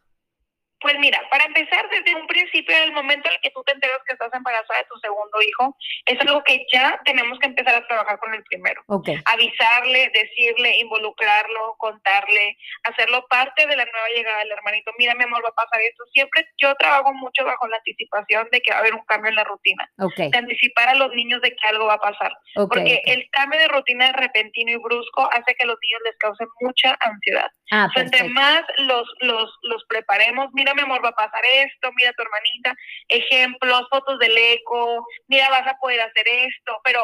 Pues 0.80 0.98
mira, 0.98 1.20
para 1.30 1.44
empezar, 1.44 1.88
desde 1.90 2.14
un 2.14 2.26
principio, 2.26 2.74
en 2.74 2.84
el 2.84 2.92
momento 2.92 3.28
en 3.28 3.34
el 3.34 3.40
que 3.40 3.50
tú 3.50 3.62
te 3.64 3.72
enteras 3.72 3.98
que 4.06 4.14
estás 4.14 4.32
embarazada 4.32 4.80
de 4.80 4.86
tu 4.86 4.98
segundo 4.98 5.42
hijo, 5.42 5.76
es 6.06 6.18
algo 6.20 6.42
que 6.42 6.64
ya 6.72 6.98
tenemos 7.04 7.38
que 7.38 7.48
empezar 7.48 7.74
a 7.74 7.86
trabajar 7.86 8.18
con 8.18 8.32
el 8.34 8.42
primero. 8.44 8.82
Okay. 8.86 9.20
Avisarle, 9.26 10.10
decirle, 10.14 10.78
involucrarlo, 10.78 11.76
contarle, 11.78 12.56
hacerlo 12.84 13.26
parte 13.28 13.66
de 13.66 13.76
la 13.76 13.84
nueva 13.84 14.08
llegada 14.14 14.38
del 14.38 14.52
hermanito. 14.52 14.92
Mira, 14.98 15.14
mi 15.14 15.24
amor, 15.24 15.44
va 15.44 15.50
a 15.50 15.64
pasar 15.64 15.80
esto. 15.82 16.04
Siempre 16.14 16.48
yo 16.56 16.74
trabajo 16.76 17.12
mucho 17.12 17.44
bajo 17.44 17.68
la 17.68 17.76
anticipación 17.76 18.48
de 18.50 18.60
que 18.62 18.70
va 18.70 18.78
a 18.78 18.80
haber 18.80 18.94
un 18.94 19.04
cambio 19.04 19.28
en 19.28 19.36
la 19.36 19.44
rutina. 19.44 19.90
Okay. 19.98 20.30
De 20.30 20.38
anticipar 20.38 20.88
a 20.88 20.94
los 20.94 21.12
niños 21.12 21.42
de 21.42 21.50
que 21.50 21.68
algo 21.68 21.86
va 21.86 21.94
a 21.94 22.00
pasar. 22.00 22.32
Okay, 22.56 22.66
Porque 22.68 23.02
el 23.04 23.28
cambio 23.32 23.60
de 23.60 23.68
rutina 23.68 24.12
repentino 24.12 24.70
y 24.70 24.76
brusco 24.76 25.28
hace 25.30 25.54
que 25.54 25.64
a 25.64 25.66
los 25.66 25.76
niños 25.82 26.00
les 26.04 26.16
cause 26.16 26.44
mucha 26.60 26.96
ansiedad. 27.00 27.50
Ah, 27.70 27.88
sea, 27.94 28.02
entre 28.02 28.24
más 28.30 28.62
los, 28.78 29.06
los, 29.20 29.50
los 29.62 29.84
preparemos, 29.84 30.48
mira 30.54 30.69
mi 30.74 30.82
amor, 30.82 31.04
va 31.04 31.10
a 31.10 31.12
pasar 31.12 31.42
esto, 31.44 31.90
mira 31.96 32.12
tu 32.12 32.22
hermanita, 32.22 32.74
ejemplos, 33.08 33.88
fotos 33.90 34.18
del 34.18 34.36
eco, 34.36 35.06
mira, 35.28 35.48
vas 35.50 35.66
a 35.66 35.76
poder 35.78 36.00
hacer 36.00 36.26
esto, 36.28 36.78
pero 36.84 37.02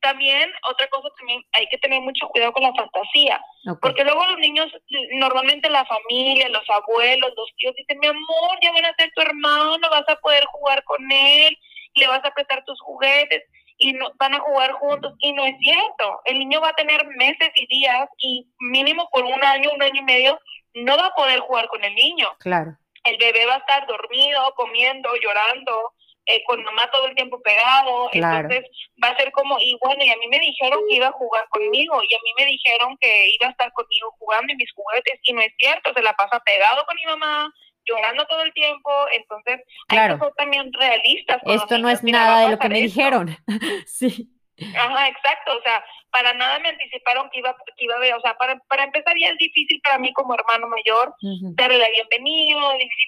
también 0.00 0.50
otra 0.70 0.86
cosa 0.88 1.08
también 1.18 1.42
hay 1.52 1.66
que 1.68 1.78
tener 1.78 2.00
mucho 2.00 2.28
cuidado 2.28 2.52
con 2.52 2.62
la 2.62 2.74
fantasía, 2.74 3.40
okay. 3.66 3.78
porque 3.80 4.04
luego 4.04 4.24
los 4.26 4.38
niños, 4.38 4.66
normalmente 5.12 5.68
la 5.70 5.84
familia, 5.86 6.48
los 6.48 6.68
abuelos, 6.70 7.32
los 7.36 7.50
tíos 7.56 7.74
dicen, 7.76 7.98
mi 7.98 8.06
amor, 8.06 8.58
ya 8.62 8.72
van 8.72 8.84
a 8.84 8.94
ser 8.94 9.10
tu 9.14 9.22
hermano, 9.22 9.90
vas 9.90 10.08
a 10.08 10.16
poder 10.16 10.44
jugar 10.46 10.82
con 10.84 11.00
él, 11.10 11.56
le 11.94 12.06
vas 12.06 12.24
a 12.24 12.30
prestar 12.30 12.64
tus 12.64 12.80
juguetes 12.80 13.44
y 13.78 13.92
no, 13.92 14.12
van 14.18 14.34
a 14.34 14.40
jugar 14.40 14.72
juntos 14.72 15.14
y 15.18 15.32
no 15.32 15.44
es 15.44 15.56
cierto, 15.60 16.20
el 16.24 16.38
niño 16.38 16.60
va 16.60 16.70
a 16.70 16.74
tener 16.74 17.06
meses 17.16 17.50
y 17.54 17.66
días 17.66 18.08
y 18.18 18.48
mínimo 18.58 19.08
por 19.12 19.24
un 19.24 19.44
año, 19.44 19.70
un 19.74 19.82
año 19.82 20.00
y 20.00 20.04
medio 20.04 20.40
no 20.74 20.96
va 20.96 21.06
a 21.06 21.14
poder 21.14 21.40
jugar 21.40 21.66
con 21.68 21.82
el 21.82 21.94
niño. 21.94 22.28
Claro 22.38 22.76
el 23.08 23.18
bebé 23.18 23.46
va 23.46 23.56
a 23.56 23.58
estar 23.58 23.86
dormido, 23.86 24.54
comiendo, 24.54 25.10
llorando, 25.16 25.94
eh, 26.26 26.42
con 26.44 26.62
mamá 26.62 26.90
todo 26.90 27.06
el 27.06 27.14
tiempo 27.14 27.40
pegado, 27.40 28.10
entonces 28.12 28.64
va 29.02 29.08
a 29.08 29.16
ser 29.16 29.32
como, 29.32 29.58
y 29.60 29.78
bueno, 29.82 30.04
y 30.04 30.10
a 30.10 30.16
mí 30.16 30.28
me 30.28 30.38
dijeron 30.38 30.80
que 30.86 30.96
iba 30.96 31.06
a 31.06 31.12
jugar 31.12 31.48
conmigo, 31.48 32.02
y 32.06 32.14
a 32.14 32.18
mí 32.22 32.30
me 32.36 32.44
dijeron 32.44 32.98
que 33.00 33.30
iba 33.30 33.46
a 33.46 33.50
estar 33.50 33.72
conmigo 33.72 34.14
jugando 34.18 34.52
en 34.52 34.58
mis 34.58 34.70
juguetes, 34.74 35.18
y 35.22 35.32
no 35.32 35.40
es 35.40 35.54
cierto, 35.58 35.90
se 35.94 36.02
la 36.02 36.12
pasa 36.12 36.38
pegado 36.40 36.84
con 36.84 36.96
mi 36.96 37.06
mamá, 37.06 37.50
llorando 37.86 38.26
todo 38.26 38.42
el 38.42 38.52
tiempo, 38.52 38.90
entonces 39.14 39.60
hay 39.88 40.08
que 40.08 40.18
ser 40.18 40.32
también 40.36 40.70
realistas. 40.74 41.40
Esto 41.46 41.78
no 41.78 41.88
es 41.88 42.02
nada 42.04 42.42
de 42.42 42.50
lo 42.50 42.58
que 42.58 42.68
me 42.68 42.80
dijeron, 42.80 43.34
sí. 43.86 44.28
Ajá, 44.76 45.08
exacto, 45.08 45.56
o 45.56 45.62
sea, 45.62 45.82
para 46.10 46.32
nada 46.34 46.58
me 46.60 46.68
anticiparon 46.68 47.28
que 47.30 47.38
iba, 47.38 47.54
que 47.76 47.84
iba 47.84 47.94
a 47.96 48.00
ver, 48.00 48.14
o 48.14 48.20
sea, 48.20 48.36
para, 48.36 48.58
para 48.68 48.84
empezar 48.84 49.14
ya 49.18 49.28
es 49.28 49.38
difícil 49.38 49.80
para 49.82 49.98
mí 49.98 50.12
como 50.12 50.34
hermano 50.34 50.68
mayor 50.68 51.14
darle 51.54 51.78
la 51.78 51.88
bienvenida, 51.90 52.60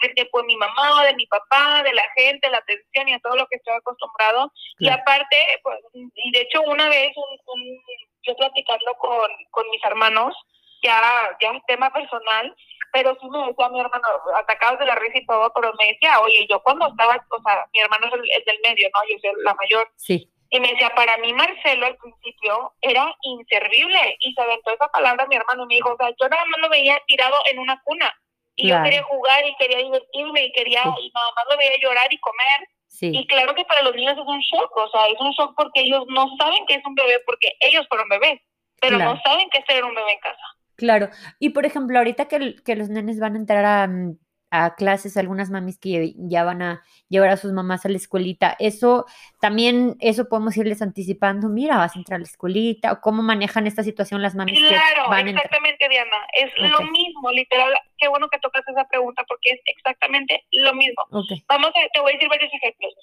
el 0.02 0.14
tiempo 0.14 0.40
de 0.40 0.46
mi 0.46 0.56
mamá, 0.56 1.04
de 1.04 1.14
mi 1.14 1.26
papá, 1.26 1.82
de 1.82 1.92
la 1.92 2.04
gente, 2.16 2.50
la 2.50 2.58
atención 2.58 3.08
y 3.08 3.14
a 3.14 3.20
todo 3.20 3.36
lo 3.36 3.46
que 3.46 3.56
estoy 3.56 3.74
acostumbrado. 3.74 4.52
Y 4.78 4.88
aparte, 4.88 5.36
pues, 5.62 5.78
y 5.92 6.30
de 6.32 6.40
hecho 6.42 6.62
una 6.62 6.88
vez 6.88 7.12
un, 7.16 7.80
yo 8.22 8.36
platicando 8.36 8.94
con, 8.98 9.30
con 9.50 9.68
mis 9.70 9.84
hermanos, 9.84 10.34
ya, 10.82 11.36
ya 11.40 11.50
es 11.50 11.62
tema 11.66 11.92
personal, 11.92 12.54
pero 12.92 13.16
sí 13.20 13.28
me 13.30 13.46
decía 13.46 13.68
mi 13.68 13.80
hermano, 13.80 14.06
atacados 14.36 14.78
de 14.78 14.86
la 14.86 14.94
risa 14.96 15.18
y 15.18 15.26
todo, 15.26 15.52
pero 15.54 15.72
me 15.78 15.88
decía, 15.92 16.20
oye, 16.20 16.46
yo 16.48 16.60
cuando 16.62 16.88
estaba, 16.88 17.14
o 17.30 17.42
sea, 17.42 17.66
mi 17.72 17.80
hermano 17.80 18.06
es 18.06 18.12
el, 18.14 18.44
del 18.44 18.58
medio, 18.66 18.88
¿no? 18.92 19.00
Yo 19.08 19.18
soy 19.20 19.42
la 19.44 19.54
mayor. 19.54 19.88
Sí. 19.96 20.30
Y 20.50 20.58
me 20.58 20.68
decía, 20.68 20.90
para 20.96 21.16
mí 21.18 21.32
Marcelo 21.32 21.86
al 21.86 21.96
principio 21.96 22.74
era 22.80 23.14
inservible. 23.22 24.16
Y 24.18 24.32
se 24.34 24.42
aventó 24.42 24.72
esa 24.72 24.88
palabra 24.88 25.26
mi 25.26 25.36
hermano 25.36 25.62
y 25.64 25.66
me 25.66 25.74
dijo, 25.76 25.92
o 25.92 25.96
sea, 25.96 26.10
yo 26.20 26.28
nada 26.28 26.44
más 26.46 26.60
lo 26.60 26.68
veía 26.68 27.00
tirado 27.06 27.36
en 27.50 27.58
una 27.60 27.80
cuna. 27.84 28.12
Y 28.56 28.68
yo 28.68 28.82
quería 28.82 29.02
jugar 29.04 29.46
y 29.46 29.56
quería 29.56 29.78
divertirme 29.78 30.44
y 30.44 30.52
quería, 30.52 30.82
y 30.82 31.10
nada 31.14 31.28
más 31.34 31.44
lo 31.48 31.56
veía 31.56 31.72
llorar 31.80 32.12
y 32.12 32.18
comer. 32.18 32.68
Sí. 32.88 33.10
Y 33.14 33.26
claro 33.26 33.54
que 33.54 33.64
para 33.64 33.82
los 33.82 33.94
niños 33.94 34.18
es 34.18 34.26
un 34.26 34.40
shock, 34.40 34.76
o 34.76 34.90
sea, 34.90 35.06
es 35.06 35.18
un 35.20 35.30
shock 35.30 35.54
porque 35.56 35.80
ellos 35.80 36.04
no 36.08 36.28
saben 36.36 36.66
que 36.66 36.74
es 36.74 36.84
un 36.84 36.94
bebé, 36.94 37.20
porque 37.24 37.52
ellos 37.60 37.86
fueron 37.88 38.08
bebés, 38.08 38.40
pero 38.80 38.98
no 38.98 39.18
saben 39.22 39.48
que 39.50 39.58
es 39.58 39.64
tener 39.64 39.84
un 39.84 39.94
bebé 39.94 40.12
en 40.12 40.18
casa. 40.18 40.42
Claro, 40.76 41.08
y 41.38 41.50
por 41.50 41.64
ejemplo, 41.64 41.96
ahorita 41.98 42.26
que, 42.26 42.56
que 42.64 42.74
los 42.74 42.88
nenes 42.88 43.20
van 43.20 43.36
a 43.36 43.38
entrar 43.38 43.64
a, 43.64 43.86
mm, 43.86 44.18
a 44.50 44.74
clases, 44.74 45.16
algunas 45.16 45.50
mamis 45.50 45.78
que 45.78 46.12
ya 46.16 46.44
van 46.44 46.62
a 46.62 46.82
llevar 47.08 47.30
a 47.30 47.36
sus 47.36 47.52
mamás 47.52 47.86
a 47.86 47.88
la 47.88 47.96
escuelita, 47.96 48.56
eso 48.58 49.06
también, 49.40 49.96
eso 50.00 50.28
podemos 50.28 50.56
irles 50.56 50.82
anticipando, 50.82 51.48
mira, 51.48 51.76
vas 51.76 51.94
a 51.94 51.98
entrar 51.98 52.16
a 52.16 52.20
la 52.20 52.26
escuelita, 52.26 52.92
o 52.92 53.00
cómo 53.00 53.22
manejan 53.22 53.66
esta 53.66 53.82
situación 53.82 54.22
las 54.22 54.34
mamis 54.34 54.58
claro, 54.58 55.04
que 55.04 55.10
van 55.10 55.28
exactamente, 55.28 55.88
Diana, 55.88 56.16
es 56.32 56.50
lo 56.58 56.82
mismo, 56.82 57.30
literal, 57.30 57.72
qué 57.98 58.08
bueno 58.08 58.28
que 58.28 58.38
tocas 58.38 58.66
esa 58.66 58.86
pregunta, 58.88 59.24
porque 59.28 59.50
es 59.50 59.60
exactamente 59.66 60.44
lo 60.52 60.74
mismo. 60.74 61.04
Vamos 61.48 61.70
a, 61.70 61.88
te 61.92 62.00
voy 62.00 62.12
a 62.12 62.14
decir 62.14 62.28
varios 62.28 62.52
ejemplos. 62.52 62.94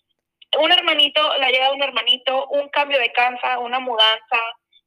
Un 0.62 0.72
hermanito, 0.72 1.22
la 1.38 1.50
llegada 1.50 1.72
de 1.72 1.75
un 1.75 1.84
hermanito, 1.84 2.48
un 2.48 2.70
cambio 2.70 3.00
de 3.00 3.12
casa, 3.12 3.60
una 3.60 3.80
mudanza, 3.80 4.38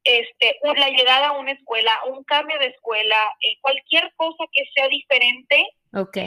este, 0.03 0.57
la 0.75 0.89
llegada 0.89 1.29
a 1.29 1.31
una 1.33 1.51
escuela, 1.51 1.91
un 2.07 2.23
cambio 2.23 2.57
de 2.59 2.67
escuela, 2.67 3.15
eh, 3.41 3.57
cualquier 3.61 4.11
cosa 4.15 4.43
que 4.51 4.63
sea 4.73 4.87
diferente, 4.87 5.67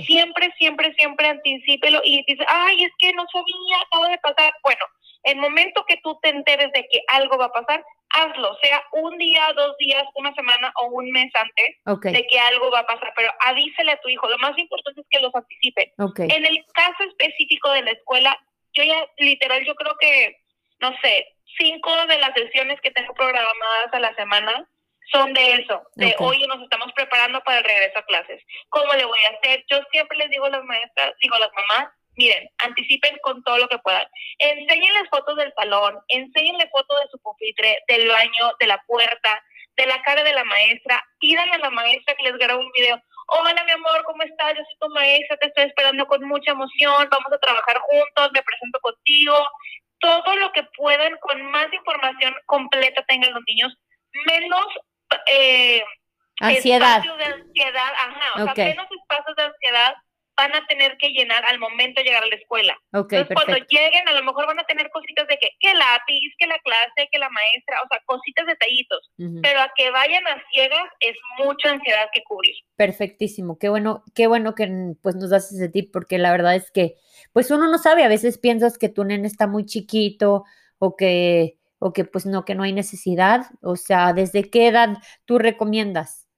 siempre, 0.07 0.53
siempre, 0.59 0.95
siempre 0.95 1.29
anticipelo 1.29 2.01
y 2.05 2.23
dices, 2.27 2.47
ay, 2.49 2.85
es 2.85 2.93
que 2.99 3.13
no 3.15 3.25
sabía, 3.33 3.79
acaba 3.87 4.09
de 4.09 4.19
pasar. 4.19 4.53
Bueno, 4.63 4.85
el 5.25 5.37
momento 5.39 5.85
que 5.87 5.99
tú 6.03 6.19
te 6.23 6.29
enteres 6.29 6.71
de 6.73 6.87
que 6.91 7.03
algo 7.09 7.39
va 7.39 7.47
a 7.47 7.53
pasar, 7.53 7.85
hazlo, 8.11 8.57
sea 8.63 8.83
un 8.93 9.17
día, 9.17 9.53
dos 9.57 9.77
días, 9.79 10.05
una 10.15 10.35
semana 10.35 10.73
o 10.83 10.87
un 10.89 11.11
mes 11.11 11.33
antes 11.35 12.13
de 12.13 12.27
que 12.27 12.39
algo 12.39 12.71
va 12.71 12.81
a 12.81 12.87
pasar, 12.87 13.13
pero 13.17 13.31
avísele 13.47 13.93
a 13.93 14.01
tu 14.01 14.09
hijo. 14.09 14.29
Lo 14.29 14.39
más 14.39 14.57
importante 14.59 15.01
es 15.01 15.07
que 15.11 15.21
los 15.21 15.35
anticipe. 15.35 15.93
En 16.19 16.45
el 16.45 16.65
caso 16.75 17.05
específico 17.05 17.71
de 17.73 17.83
la 17.83 17.93
escuela, 17.93 18.39
yo 18.75 18.85
ya 18.85 19.07
literal, 19.19 19.65
yo 19.65 19.75
creo 19.75 19.97
que, 19.99 20.37
no 20.81 20.95
sé, 21.03 21.27
cinco 21.57 21.91
de 22.07 22.19
las 22.19 22.35
sesiones 22.35 22.81
que 22.83 22.91
tengo 22.91 23.15
programadas 23.15 23.93
a 23.93 24.01
la 24.01 24.15
semana 24.15 24.69
son 25.13 25.33
de 25.33 25.55
eso, 25.55 25.83
de 25.95 26.15
hoy 26.19 26.47
nos 26.47 26.63
estamos 26.63 26.93
preparando 26.93 27.41
para 27.43 27.59
el 27.59 27.65
regreso 27.65 27.99
a 27.99 28.05
clases. 28.05 28.43
¿Cómo 28.69 28.93
le 28.95 29.05
voy 29.05 29.19
a 29.27 29.37
hacer? 29.37 29.65
Yo 29.71 29.81
siempre 29.91 30.19
les 30.19 30.31
digo 30.31 30.47
a 30.47 30.51
las 30.51 30.65
maestras, 30.65 31.15
digo 31.21 31.37
a 31.37 31.41
las 31.41 31.51
mamás, 31.55 31.89
miren, 32.17 32.49
anticipen 32.59 33.17
con 33.23 33.43
todo 33.43 33.59
lo 33.59 33.69
que 33.69 33.79
puedan. 33.79 34.07
Enséñenles 34.39 35.09
fotos 35.11 35.37
del 35.37 35.53
salón, 35.55 35.99
enséñenle 36.09 36.69
fotos 36.71 37.01
de 37.01 37.09
su 37.11 37.19
pupitre, 37.21 37.83
del 37.89 38.09
baño, 38.09 38.53
de 38.59 38.67
la 38.67 38.83
puerta, 38.87 39.43
de 39.77 39.87
la 39.87 40.01
cara 40.03 40.23
de 40.23 40.33
la 40.33 40.45
maestra, 40.45 41.05
pídanle 41.19 41.55
a 41.55 41.59
la 41.59 41.71
maestra 41.71 42.15
que 42.15 42.25
les 42.25 42.39
grabe 42.39 42.61
un 42.61 42.73
video. 42.73 43.01
Hola, 43.27 43.65
mi 43.65 43.73
amor, 43.73 44.05
¿cómo 44.05 44.23
estás? 44.23 44.55
Yo 44.55 44.63
soy 44.65 44.77
tu 44.81 44.95
maestra, 44.95 45.37
te 45.39 45.47
estoy 45.47 45.65
esperando 45.65 46.07
con 46.07 46.23
mucha 46.29 46.53
emoción, 46.53 47.09
vamos 47.11 47.33
a 47.33 47.39
trabajar 47.39 47.79
juntos, 47.79 48.31
me 48.33 48.43
presento 48.43 48.79
contigo, 48.81 49.49
todo 49.99 50.37
lo 50.37 50.53
que 50.53 50.63
puedan 50.77 51.17
con 51.19 51.43
más 51.51 51.73
información 51.73 52.35
completa 52.47 53.03
tengan 53.09 53.33
los 53.33 53.43
niños, 53.47 53.75
menos 54.27 54.67
eh, 55.27 55.83
ansiedad. 56.41 56.99
espacios 56.99 57.19
de 57.19 57.25
ansiedad, 57.25 57.93
ajá, 57.99 58.43
o 58.43 58.55
sea, 58.55 58.65
menos 58.65 58.87
espacios 58.91 59.37
de 59.37 59.43
ansiedad 59.43 59.95
van 60.37 60.55
a 60.55 60.67
tener 60.67 60.97
que 60.99 61.11
llenar 61.11 61.45
al 61.47 61.59
momento 61.59 62.01
de 62.01 62.07
llegar 62.07 62.25
a 62.25 62.27
la 62.27 62.35
escuela. 62.35 62.77
Entonces, 62.93 63.29
cuando 63.35 63.57
lleguen, 63.69 64.09
a 64.09 64.13
lo 64.13 64.25
mejor 64.25 64.47
van 64.47 64.59
a 64.59 64.65
tener 64.65 64.91
cositas 64.91 65.27
de 65.29 65.39
que, 65.39 65.51
que 65.61 65.75
lápiz, 65.75 66.35
que 66.39 66.47
la 66.47 66.59
clase, 66.59 67.09
que 67.11 67.19
la 67.19 67.29
maestra, 67.31 67.79
o 67.85 67.89
sea, 67.89 68.01
cositas, 68.05 68.47
detallitos. 68.47 69.11
Pero 69.17 69.61
a 69.61 69.71
que 69.77 69.91
vayan 69.91 70.27
a 70.27 70.43
ciegas 70.51 70.89
es 71.01 71.17
mucha 71.39 71.71
ansiedad 71.71 72.09
que 72.13 72.23
cubrir. 72.25 72.55
Perfectísimo. 72.77 73.59
Qué 73.59 73.69
bueno, 73.69 74.03
qué 74.15 74.27
bueno 74.27 74.55
que 74.55 74.69
pues 75.03 75.15
nos 75.15 75.31
das 75.31 75.53
ese 75.53 75.69
tip, 75.69 75.93
porque 75.93 76.19
la 76.19 76.33
verdad 76.33 76.57
es 76.57 76.71
que, 76.71 76.97
pues 77.33 77.51
uno 77.51 77.69
no 77.69 77.79
sabe, 77.79 78.05
a 78.05 78.09
veces 78.09 78.39
piensas 78.39 78.79
que 78.79 78.89
tu 78.89 79.05
nene 79.05 79.29
está 79.29 79.47
muy 79.47 79.65
chiquito 79.67 80.45
o 80.79 80.97
que, 80.97 81.59
o 81.79 81.93
que 81.93 82.05
pues 82.05 82.27
no, 82.27 82.45
que 82.45 82.55
no 82.55 82.63
hay 82.63 82.73
necesidad. 82.73 83.47
O 83.63 83.77
sea, 83.77 84.13
¿desde 84.13 84.51
qué 84.51 84.69
edad 84.69 84.99
tú 85.25 85.39
recomiendas 85.39 86.29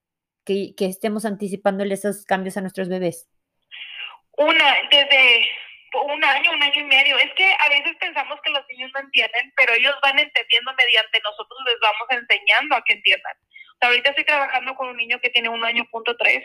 que, 0.45 0.75
que 0.75 0.85
estemos 0.85 1.25
anticipándole 1.25 1.93
esos 1.93 2.25
cambios 2.25 2.57
a 2.57 2.61
nuestros 2.61 2.89
bebés? 2.89 3.29
Una, 4.37 4.75
desde 4.91 5.45
un 5.93 6.23
año, 6.23 6.51
un 6.51 6.63
año 6.63 6.81
y 6.81 6.83
medio. 6.83 7.17
Es 7.17 7.33
que 7.35 7.55
a 7.59 7.69
veces 7.69 7.95
pensamos 7.99 8.39
que 8.43 8.51
los 8.51 8.63
niños 8.69 8.91
no 8.93 8.99
entienden, 9.01 9.53
pero 9.55 9.73
ellos 9.73 9.95
van 10.01 10.19
entendiendo 10.19 10.73
mediante 10.73 11.21
nosotros 11.23 11.59
les 11.65 11.79
vamos 11.79 12.07
enseñando 12.09 12.75
a 12.75 12.83
que 12.83 12.93
entiendan. 12.93 13.35
O 13.37 13.77
sea, 13.79 13.89
ahorita 13.89 14.09
estoy 14.09 14.25
trabajando 14.25 14.75
con 14.75 14.87
un 14.89 14.97
niño 14.97 15.19
que 15.21 15.29
tiene 15.29 15.49
un 15.49 15.63
año 15.63 15.85
punto 15.91 16.15
tres 16.17 16.43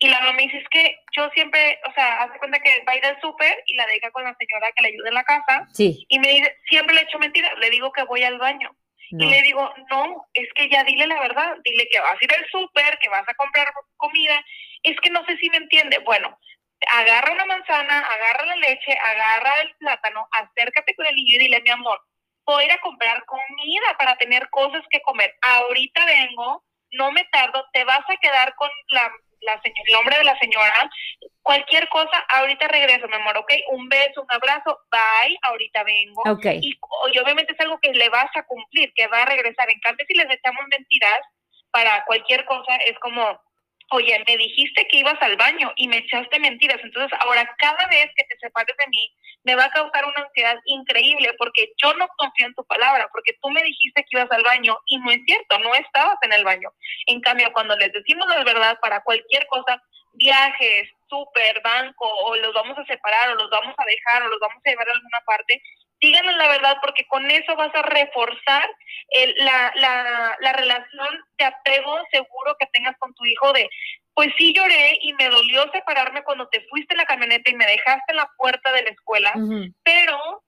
y 0.00 0.08
la 0.08 0.20
mamá 0.20 0.34
me 0.34 0.42
dice, 0.42 0.58
es 0.58 0.68
que 0.70 1.00
yo 1.16 1.28
siempre, 1.30 1.80
o 1.88 1.92
sea, 1.92 2.22
hace 2.22 2.38
cuenta 2.38 2.60
que 2.60 2.84
va 2.86 2.92
a 2.92 2.96
ir 2.96 3.04
al 3.04 3.20
súper 3.20 3.62
y 3.66 3.74
la 3.74 3.84
deja 3.86 4.10
con 4.12 4.22
la 4.22 4.36
señora 4.38 4.70
que 4.76 4.82
le 4.82 4.88
ayude 4.88 5.08
en 5.08 5.14
la 5.14 5.24
casa. 5.24 5.66
Sí. 5.72 6.06
Y 6.08 6.18
me 6.20 6.28
dice, 6.28 6.56
siempre 6.68 6.94
le 6.94 7.02
echo 7.02 7.18
mentiras, 7.18 7.52
le 7.58 7.70
digo 7.70 7.90
que 7.92 8.04
voy 8.04 8.22
al 8.22 8.38
baño. 8.38 8.70
Y 9.10 9.24
le 9.24 9.40
digo, 9.40 9.72
no, 9.90 10.26
es 10.34 10.46
que 10.54 10.68
ya 10.68 10.84
dile 10.84 11.06
la 11.06 11.18
verdad, 11.18 11.56
dile 11.64 11.88
que 11.90 11.98
vas 11.98 12.12
a 12.12 12.24
ir 12.24 12.30
al 12.34 12.46
súper, 12.50 12.98
que 12.98 13.08
vas 13.08 13.26
a 13.26 13.34
comprar 13.34 13.66
comida. 13.96 14.44
Es 14.82 15.00
que 15.00 15.08
no 15.08 15.24
sé 15.24 15.38
si 15.38 15.48
me 15.48 15.56
entiende. 15.56 15.98
Bueno, 16.00 16.38
agarra 16.92 17.32
una 17.32 17.46
manzana, 17.46 18.00
agarra 18.00 18.44
la 18.44 18.56
leche, 18.56 18.92
agarra 18.92 19.62
el 19.62 19.74
plátano, 19.76 20.28
acércate 20.32 20.94
con 20.94 21.06
el 21.06 21.14
niño 21.14 21.36
y 21.36 21.38
dile, 21.38 21.62
mi 21.62 21.70
amor, 21.70 21.98
voy 22.44 22.62
a 22.62 22.66
ir 22.66 22.72
a 22.72 22.80
comprar 22.80 23.24
comida 23.24 23.96
para 23.98 24.16
tener 24.18 24.48
cosas 24.50 24.82
que 24.90 25.00
comer. 25.00 25.34
Ahorita 25.40 26.04
vengo, 26.04 26.62
no 26.92 27.10
me 27.10 27.24
tardo, 27.32 27.64
te 27.72 27.84
vas 27.84 28.04
a 28.08 28.16
quedar 28.18 28.54
con 28.56 28.68
la, 28.90 29.10
la 29.40 29.60
señora, 29.62 29.82
el 29.86 29.92
nombre 29.92 30.18
de 30.18 30.24
la 30.24 30.38
señora, 30.38 30.90
cualquier 31.42 31.88
cosa, 31.88 32.18
ahorita 32.28 32.68
regreso, 32.68 33.08
mi 33.08 33.14
amor, 33.14 33.38
¿ok? 33.38 33.52
Un 33.70 33.88
beso, 33.88 34.22
un 34.22 34.30
abrazo, 34.32 34.78
bye, 34.90 35.38
ahorita 35.42 35.82
vengo. 35.84 36.22
Y, 36.44 36.78
y 37.12 37.18
obviamente 37.18 37.52
es 37.52 37.60
algo 37.60 37.78
que 37.80 37.92
le 37.92 38.08
vas 38.08 38.30
a 38.34 38.44
cumplir, 38.44 38.92
que 38.94 39.06
va 39.06 39.22
a 39.22 39.26
regresar. 39.26 39.70
En 39.70 39.80
cambio, 39.80 40.04
si 40.06 40.14
les 40.14 40.30
echamos 40.30 40.64
mentiras 40.68 41.20
para 41.70 42.04
cualquier 42.04 42.44
cosa, 42.44 42.76
es 42.76 42.98
como, 42.98 43.40
oye, 43.90 44.22
me 44.26 44.36
dijiste 44.36 44.86
que 44.88 44.98
ibas 44.98 45.20
al 45.20 45.36
baño 45.36 45.72
y 45.76 45.88
me 45.88 45.98
echaste 45.98 46.38
mentiras, 46.38 46.80
entonces 46.82 47.18
ahora 47.20 47.48
cada 47.58 47.86
vez 47.88 48.10
que 48.16 48.24
te 48.24 48.38
separes 48.38 48.76
de 48.76 48.86
mí, 48.88 49.12
me 49.48 49.54
va 49.54 49.64
a 49.64 49.70
causar 49.70 50.04
una 50.04 50.26
ansiedad 50.26 50.56
increíble 50.66 51.32
porque 51.38 51.72
yo 51.82 51.94
no 51.94 52.06
confío 52.18 52.46
en 52.48 52.54
tu 52.54 52.66
palabra, 52.66 53.08
porque 53.10 53.32
tú 53.40 53.48
me 53.48 53.62
dijiste 53.62 54.02
que 54.02 54.18
ibas 54.18 54.30
al 54.30 54.42
baño 54.42 54.76
y 54.84 54.98
no 54.98 55.10
es 55.10 55.20
cierto, 55.24 55.58
no 55.60 55.74
estabas 55.74 56.18
en 56.20 56.34
el 56.34 56.44
baño. 56.44 56.68
En 57.06 57.22
cambio, 57.22 57.50
cuando 57.54 57.74
les 57.78 57.90
decimos 57.90 58.28
la 58.28 58.44
verdad 58.44 58.78
para 58.82 59.02
cualquier 59.02 59.46
cosa, 59.46 59.82
viajes, 60.12 60.88
súper, 61.08 61.60
banco, 61.62 62.06
o 62.06 62.36
los 62.36 62.52
vamos 62.54 62.78
a 62.78 62.84
separar, 62.84 63.30
o 63.30 63.34
los 63.34 63.50
vamos 63.50 63.74
a 63.76 63.84
dejar, 63.84 64.22
o 64.22 64.28
los 64.28 64.40
vamos 64.40 64.62
a 64.64 64.68
llevar 64.68 64.88
a 64.88 64.92
alguna 64.92 65.20
parte, 65.26 65.62
díganos 66.00 66.36
la 66.36 66.48
verdad 66.48 66.76
porque 66.80 67.06
con 67.06 67.28
eso 67.30 67.56
vas 67.56 67.74
a 67.74 67.82
reforzar 67.82 68.68
la, 69.38 69.72
la, 69.76 70.36
la 70.40 70.52
relación 70.52 71.24
de 71.38 71.44
apego 71.44 71.98
seguro 72.10 72.56
que 72.58 72.66
tengas 72.72 72.96
con 72.98 73.14
tu 73.14 73.24
hijo 73.24 73.52
de, 73.52 73.68
pues 74.14 74.28
sí 74.36 74.52
lloré 74.54 74.98
y 75.02 75.12
me 75.14 75.28
dolió 75.28 75.70
separarme 75.72 76.22
cuando 76.24 76.48
te 76.48 76.60
fuiste 76.68 76.94
en 76.94 76.98
la 76.98 77.06
camioneta 77.06 77.50
y 77.50 77.54
me 77.54 77.66
dejaste 77.66 78.12
en 78.12 78.16
la 78.16 78.30
puerta 78.36 78.72
de 78.72 78.82
la 78.82 78.90
escuela, 78.90 79.32
pero 79.82 80.44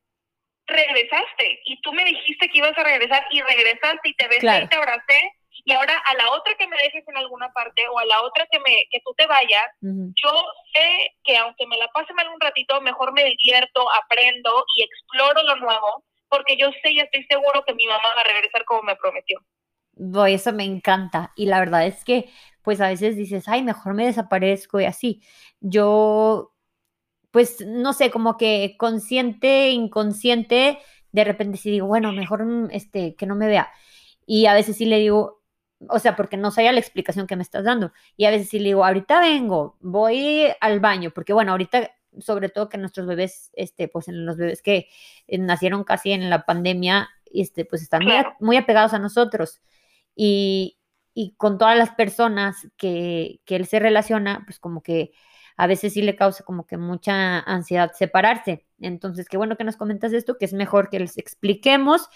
regresaste 0.67 1.61
y 1.65 1.81
tú 1.83 1.93
me 1.93 2.05
dijiste 2.05 2.49
que 2.49 2.59
ibas 2.59 2.77
a 2.79 2.85
regresar 2.85 3.27
y 3.31 3.43
regresaste 3.43 4.09
y 4.09 4.15
te 4.15 4.29
besé 4.29 4.63
y 4.63 4.69
te 4.69 4.77
abracé 4.77 5.33
y 5.65 5.73
ahora 5.73 5.97
a 6.07 6.15
la 6.15 6.31
otra 6.33 6.55
que 6.57 6.67
me 6.67 6.77
dejes 6.77 7.07
en 7.07 7.17
alguna 7.17 7.53
parte 7.53 7.87
o 7.89 7.99
a 7.99 8.05
la 8.05 8.23
otra 8.23 8.47
que 8.51 8.59
me 8.61 8.85
que 8.91 9.01
tú 9.05 9.13
te 9.17 9.27
vayas, 9.27 9.67
yo 9.81 10.31
sé 10.73 11.15
que 11.25 11.37
aunque 11.37 11.67
me 11.67 11.77
la 11.77 11.89
pase 11.89 12.13
mal 12.15 12.29
un 12.29 12.41
ratito, 12.41 12.81
mejor 12.81 13.13
me 13.13 13.25
divierto, 13.25 13.87
aprendo 14.03 14.65
y 14.77 14.83
exploro 14.83 15.43
lo 15.43 15.57
nuevo, 15.57 16.05
porque 16.29 16.57
yo 16.57 16.71
sé 16.83 16.93
y 16.93 17.01
estoy 17.01 17.25
seguro 17.25 17.65
que 17.67 17.75
mi 17.75 17.87
mamá 17.87 18.15
va 18.17 18.21
a 18.21 18.25
regresar 18.25 18.65
como 18.65 18.83
me 18.83 18.97
prometió. 18.97 19.41
Voy, 19.93 20.35
eso 20.35 20.53
me 20.53 20.65
encanta. 20.65 21.33
Y 21.37 21.47
la 21.47 21.59
verdad 21.59 21.87
es 21.87 22.05
que, 22.05 22.31
pues 22.63 22.81
a 22.81 22.89
veces 22.89 23.17
dices, 23.17 23.49
ay, 23.49 23.63
mejor 23.63 23.95
me 23.95 24.07
desaparezco 24.07 24.81
y 24.81 24.85
así. 24.87 25.23
Yo, 25.61 26.55
pues, 27.31 27.61
no 27.67 27.93
sé, 27.93 28.11
como 28.11 28.37
que 28.39 28.77
consciente, 28.79 29.71
inconsciente, 29.71 30.79
de 31.13 31.25
repente 31.25 31.59
sí 31.59 31.71
digo, 31.71 31.87
bueno, 31.87 32.13
mejor 32.13 32.47
este, 32.71 33.15
que 33.17 33.27
no 33.27 33.35
me 33.35 33.47
vea. 33.47 33.71
Y 34.27 34.47
a 34.47 34.55
veces 34.55 34.77
sí 34.77 34.87
le 34.87 34.99
digo, 34.99 35.40
o 35.89 35.99
sea, 35.99 36.17
porque 36.17 36.37
no 36.37 36.51
sabía 36.51 36.73
la 36.73 36.81
explicación 36.81 37.27
que 37.27 37.37
me 37.37 37.43
estás 37.43 37.65
dando. 37.65 37.93
Y 38.17 38.27
a 38.27 38.31
veces 38.31 38.49
sí 38.49 38.59
le 38.59 38.67
digo, 38.67 38.85
ahorita 38.85 39.21
vengo, 39.21 39.77
voy 39.81 40.49
al 40.61 40.81
baño, 40.81 41.11
porque 41.15 41.33
bueno, 41.33 41.53
ahorita, 41.53 41.91
sobre 42.19 42.49
todo 42.49 42.69
que 42.69 42.79
nuestros 42.79 43.07
bebés, 43.07 43.51
este, 43.55 43.89
pues 43.89 44.09
en 44.09 44.27
los 44.27 44.37
bebés 44.37 44.63
que 44.63 44.89
eh, 45.27 45.39
nacieron 45.39 45.85
casi 45.85 46.13
en 46.13 46.29
la 46.29 46.45
pandemia, 46.45 47.09
este, 47.33 47.65
pues 47.65 47.83
están 47.83 48.03
muy, 48.41 48.57
apegados 48.57 48.93
a 48.93 48.99
nosotros. 48.99 49.61
Y, 50.15 50.79
y, 51.15 51.35
con 51.37 51.57
todas 51.59 51.79
las 51.79 51.91
personas 51.91 52.69
que, 52.77 53.41
que 53.45 53.57
él 53.57 53.67
se 53.67 53.79
relaciona, 53.79 54.43
pues 54.45 54.59
como 54.59 54.83
que 54.83 55.13
a 55.57 55.67
veces 55.67 55.93
sí 55.93 56.03
le 56.03 56.17
causa 56.17 56.45
como 56.45 56.67
que 56.67 56.77
mucha 56.77 57.41
ansiedad 57.41 57.93
separarse. 57.93 58.67
Entonces, 58.81 59.29
qué 59.29 59.37
bueno 59.37 59.57
que 59.57 59.65
nos 59.65 59.77
comentas 59.77 60.13
esto, 60.13 60.37
que 60.39 60.47
es 60.47 60.53
mejor 60.53 60.91
que 60.91 61.01
les 61.01 61.19
expliquemos 61.19 62.09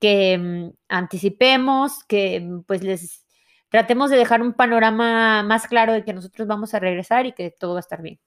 que 0.00 0.38
mm, 0.38 0.70
anticipemos, 0.88 2.04
que 2.04 2.40
mm, 2.40 2.64
pues 2.64 2.82
les 2.82 3.26
tratemos 3.68 4.10
de 4.10 4.16
dejar 4.16 4.42
un 4.42 4.54
panorama 4.54 5.42
más 5.42 5.66
claro 5.66 5.92
de 5.92 6.04
que 6.04 6.12
nosotros 6.12 6.48
vamos 6.48 6.74
a 6.74 6.78
regresar 6.78 7.26
y 7.26 7.32
que 7.32 7.50
todo 7.50 7.74
va 7.74 7.78
a 7.78 7.80
estar 7.80 8.02
bien. 8.02 8.18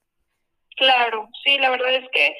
Claro, 0.78 1.30
sí, 1.44 1.58
la 1.58 1.70
verdad 1.70 1.94
es 1.94 2.10
que 2.12 2.36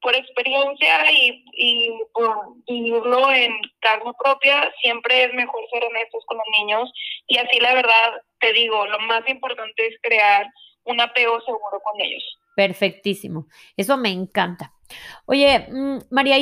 por 0.00 0.14
experiencia 0.14 1.10
y, 1.10 1.44
y 1.56 1.90
por 2.12 2.36
vivirlo 2.66 3.32
en 3.32 3.52
carne 3.80 4.12
propia, 4.22 4.70
siempre 4.82 5.24
es 5.24 5.34
mejor 5.34 5.60
ser 5.72 5.84
honestos 5.84 6.24
con 6.26 6.36
los 6.36 6.46
niños 6.58 6.92
y 7.26 7.38
así 7.38 7.58
la 7.60 7.74
verdad, 7.74 8.22
te 8.38 8.52
digo, 8.52 8.86
lo 8.86 8.98
más 9.00 9.26
importante 9.28 9.86
es 9.86 9.96
crear 10.02 10.46
un 10.84 11.00
apego 11.00 11.40
seguro 11.40 11.80
con 11.82 12.00
ellos. 12.00 12.22
Perfectísimo, 12.54 13.46
eso 13.76 13.96
me 13.96 14.10
encanta. 14.10 14.72
Oye, 15.26 15.66
mm, 15.70 15.98
María, 16.10 16.36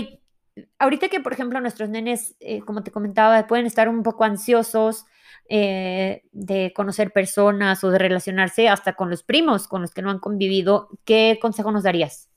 ahorita 0.78 1.08
que, 1.08 1.20
por 1.20 1.32
ejemplo, 1.32 1.60
nuestros 1.60 1.88
nenes, 1.88 2.36
eh, 2.40 2.60
como 2.60 2.82
te 2.82 2.90
comentaba, 2.90 3.46
pueden 3.46 3.66
estar 3.66 3.88
un 3.88 4.02
poco 4.02 4.24
ansiosos 4.24 5.06
eh, 5.48 6.22
de 6.32 6.72
conocer 6.72 7.10
personas 7.12 7.84
o 7.84 7.90
de 7.90 7.98
relacionarse 7.98 8.68
hasta 8.68 8.94
con 8.94 9.10
los 9.10 9.22
primos 9.22 9.68
con 9.68 9.82
los 9.82 9.92
que 9.92 10.02
no 10.02 10.10
han 10.10 10.18
convivido, 10.18 10.88
¿qué 11.04 11.38
consejo 11.40 11.70
nos 11.70 11.82
darías? 11.82 12.30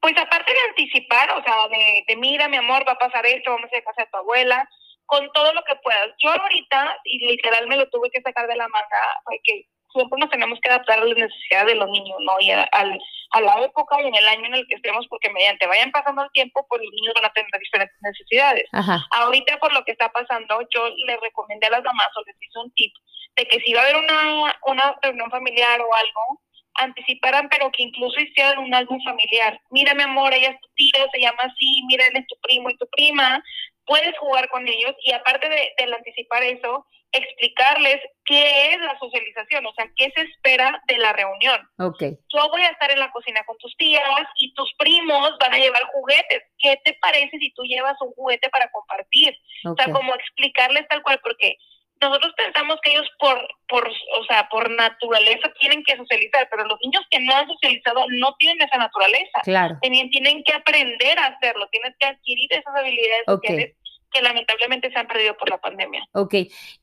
Pues 0.00 0.16
aparte 0.16 0.52
de 0.52 0.68
anticipar, 0.70 1.30
o 1.32 1.42
sea, 1.42 1.68
de, 1.68 2.16
mira, 2.16 2.48
mi 2.48 2.56
amor, 2.56 2.84
va 2.88 2.92
a 2.92 2.98
pasar 2.98 3.26
esto, 3.26 3.50
vamos 3.50 3.70
a 3.72 3.76
ir 3.76 3.82
a 3.82 3.84
casa 3.84 4.02
de 4.02 4.10
tu 4.10 4.16
abuela, 4.16 4.68
con 5.04 5.30
todo 5.32 5.52
lo 5.52 5.62
que 5.64 5.74
puedas. 5.82 6.10
Yo 6.22 6.30
ahorita, 6.30 6.96
y 7.04 7.26
literal 7.26 7.66
me 7.66 7.76
lo 7.76 7.88
tuve 7.90 8.10
que 8.10 8.22
sacar 8.22 8.46
de 8.46 8.56
la 8.56 8.68
manga, 8.68 9.20
porque 9.24 9.66
siempre 9.92 10.18
nos 10.18 10.30
tenemos 10.30 10.58
que 10.60 10.68
adaptar 10.68 10.98
a 10.98 11.04
las 11.04 11.16
necesidades 11.16 11.74
de 11.74 11.74
los 11.74 11.90
niños, 11.90 12.16
¿no? 12.20 12.32
Y 12.40 12.50
al 12.50 12.98
a 13.30 13.40
la 13.40 13.62
época 13.62 13.96
y 14.02 14.06
en 14.06 14.14
el 14.14 14.26
año 14.26 14.46
en 14.46 14.54
el 14.54 14.66
que 14.66 14.74
estemos, 14.74 15.06
porque 15.08 15.30
mediante 15.30 15.66
vayan 15.66 15.92
pasando 15.92 16.22
el 16.24 16.30
tiempo, 16.32 16.66
pues 16.68 16.82
los 16.82 16.92
niños 16.92 17.14
van 17.14 17.26
a 17.26 17.32
tener 17.32 17.50
diferentes 17.58 17.96
necesidades. 18.02 18.64
Ahorita, 19.12 19.58
por 19.58 19.72
lo 19.72 19.84
que 19.84 19.92
está 19.92 20.10
pasando, 20.10 20.60
yo 20.74 20.88
les 21.06 21.20
recomendé 21.20 21.66
a 21.66 21.70
las 21.70 21.84
mamás 21.84 22.08
o 22.16 22.24
les 22.26 22.36
hice 22.40 22.58
un 22.58 22.72
tip 22.72 22.92
de 23.36 23.46
que 23.46 23.60
si 23.60 23.72
va 23.72 23.80
a 23.80 23.84
haber 23.84 23.96
una, 23.96 24.58
una 24.66 24.96
reunión 25.02 25.30
familiar 25.30 25.80
o 25.80 25.94
algo, 25.94 26.42
anticiparan, 26.74 27.48
pero 27.48 27.70
que 27.70 27.84
incluso 27.84 28.18
hicieran 28.20 28.58
un 28.58 28.74
álbum 28.74 28.98
familiar. 29.04 29.60
Mira, 29.70 29.94
mi 29.94 30.02
amor, 30.02 30.32
ella 30.34 30.50
es 30.50 30.60
tu 30.60 30.68
tía, 30.74 31.06
se 31.12 31.20
llama 31.20 31.38
así, 31.42 31.82
mira, 31.86 32.06
él 32.06 32.16
es 32.16 32.26
tu 32.26 32.36
primo 32.42 32.70
y 32.70 32.76
tu 32.76 32.86
prima. 32.88 33.42
Puedes 33.90 34.16
jugar 34.18 34.48
con 34.50 34.68
ellos 34.68 34.94
y 35.04 35.10
aparte 35.12 35.48
de, 35.48 35.72
de 35.76 35.92
anticipar 35.92 36.44
eso, 36.44 36.86
explicarles 37.12 37.98
qué 38.24 38.72
es 38.72 38.80
la 38.80 38.96
socialización, 38.98 39.66
o 39.66 39.72
sea, 39.74 39.86
qué 39.96 40.12
se 40.14 40.22
espera 40.22 40.80
de 40.86 40.98
la 40.98 41.12
reunión. 41.12 41.60
Okay. 41.76 42.16
Yo 42.32 42.48
voy 42.50 42.62
a 42.62 42.68
estar 42.68 42.88
en 42.90 43.00
la 43.00 43.10
cocina 43.10 43.42
con 43.46 43.58
tus 43.58 43.76
tías 43.76 44.02
y 44.36 44.54
tus 44.54 44.72
primos 44.78 45.32
van 45.40 45.54
a 45.54 45.58
llevar 45.58 45.82
juguetes. 45.92 46.42
¿Qué 46.58 46.80
te 46.84 46.96
parece 47.02 47.36
si 47.38 47.52
tú 47.54 47.64
llevas 47.64 47.96
un 48.00 48.12
juguete 48.12 48.48
para 48.50 48.70
compartir? 48.70 49.36
O 49.64 49.74
sea, 49.74 49.92
como 49.92 50.14
explicarles 50.14 50.86
tal 50.88 51.02
cual, 51.02 51.18
porque 51.20 51.56
nosotros 52.00 52.32
pensamos 52.34 52.78
que 52.82 52.92
ellos 52.92 53.06
por, 53.18 53.36
por, 53.68 53.86
o 53.88 54.24
sea, 54.24 54.48
por 54.48 54.70
naturaleza 54.70 55.52
tienen 55.58 55.82
que 55.84 55.96
socializar, 55.96 56.48
pero 56.50 56.64
los 56.64 56.78
niños 56.82 57.04
que 57.10 57.20
no 57.20 57.34
han 57.34 57.46
socializado 57.46 58.06
no 58.08 58.34
tienen 58.38 58.66
esa 58.66 58.78
naturaleza. 58.78 59.40
Claro. 59.42 59.76
También 59.82 60.08
tienen 60.10 60.42
que 60.44 60.54
aprender 60.54 61.18
a 61.18 61.26
hacerlo, 61.26 61.68
tienen 61.70 61.94
que 61.98 62.06
adquirir 62.06 62.50
esas 62.52 62.74
habilidades 62.74 63.24
sociales 63.26 63.74
que 64.10 64.22
lamentablemente 64.22 64.90
se 64.90 64.98
han 64.98 65.06
perdido 65.06 65.36
por 65.36 65.50
la 65.50 65.58
pandemia. 65.58 66.06
Ok, 66.12 66.34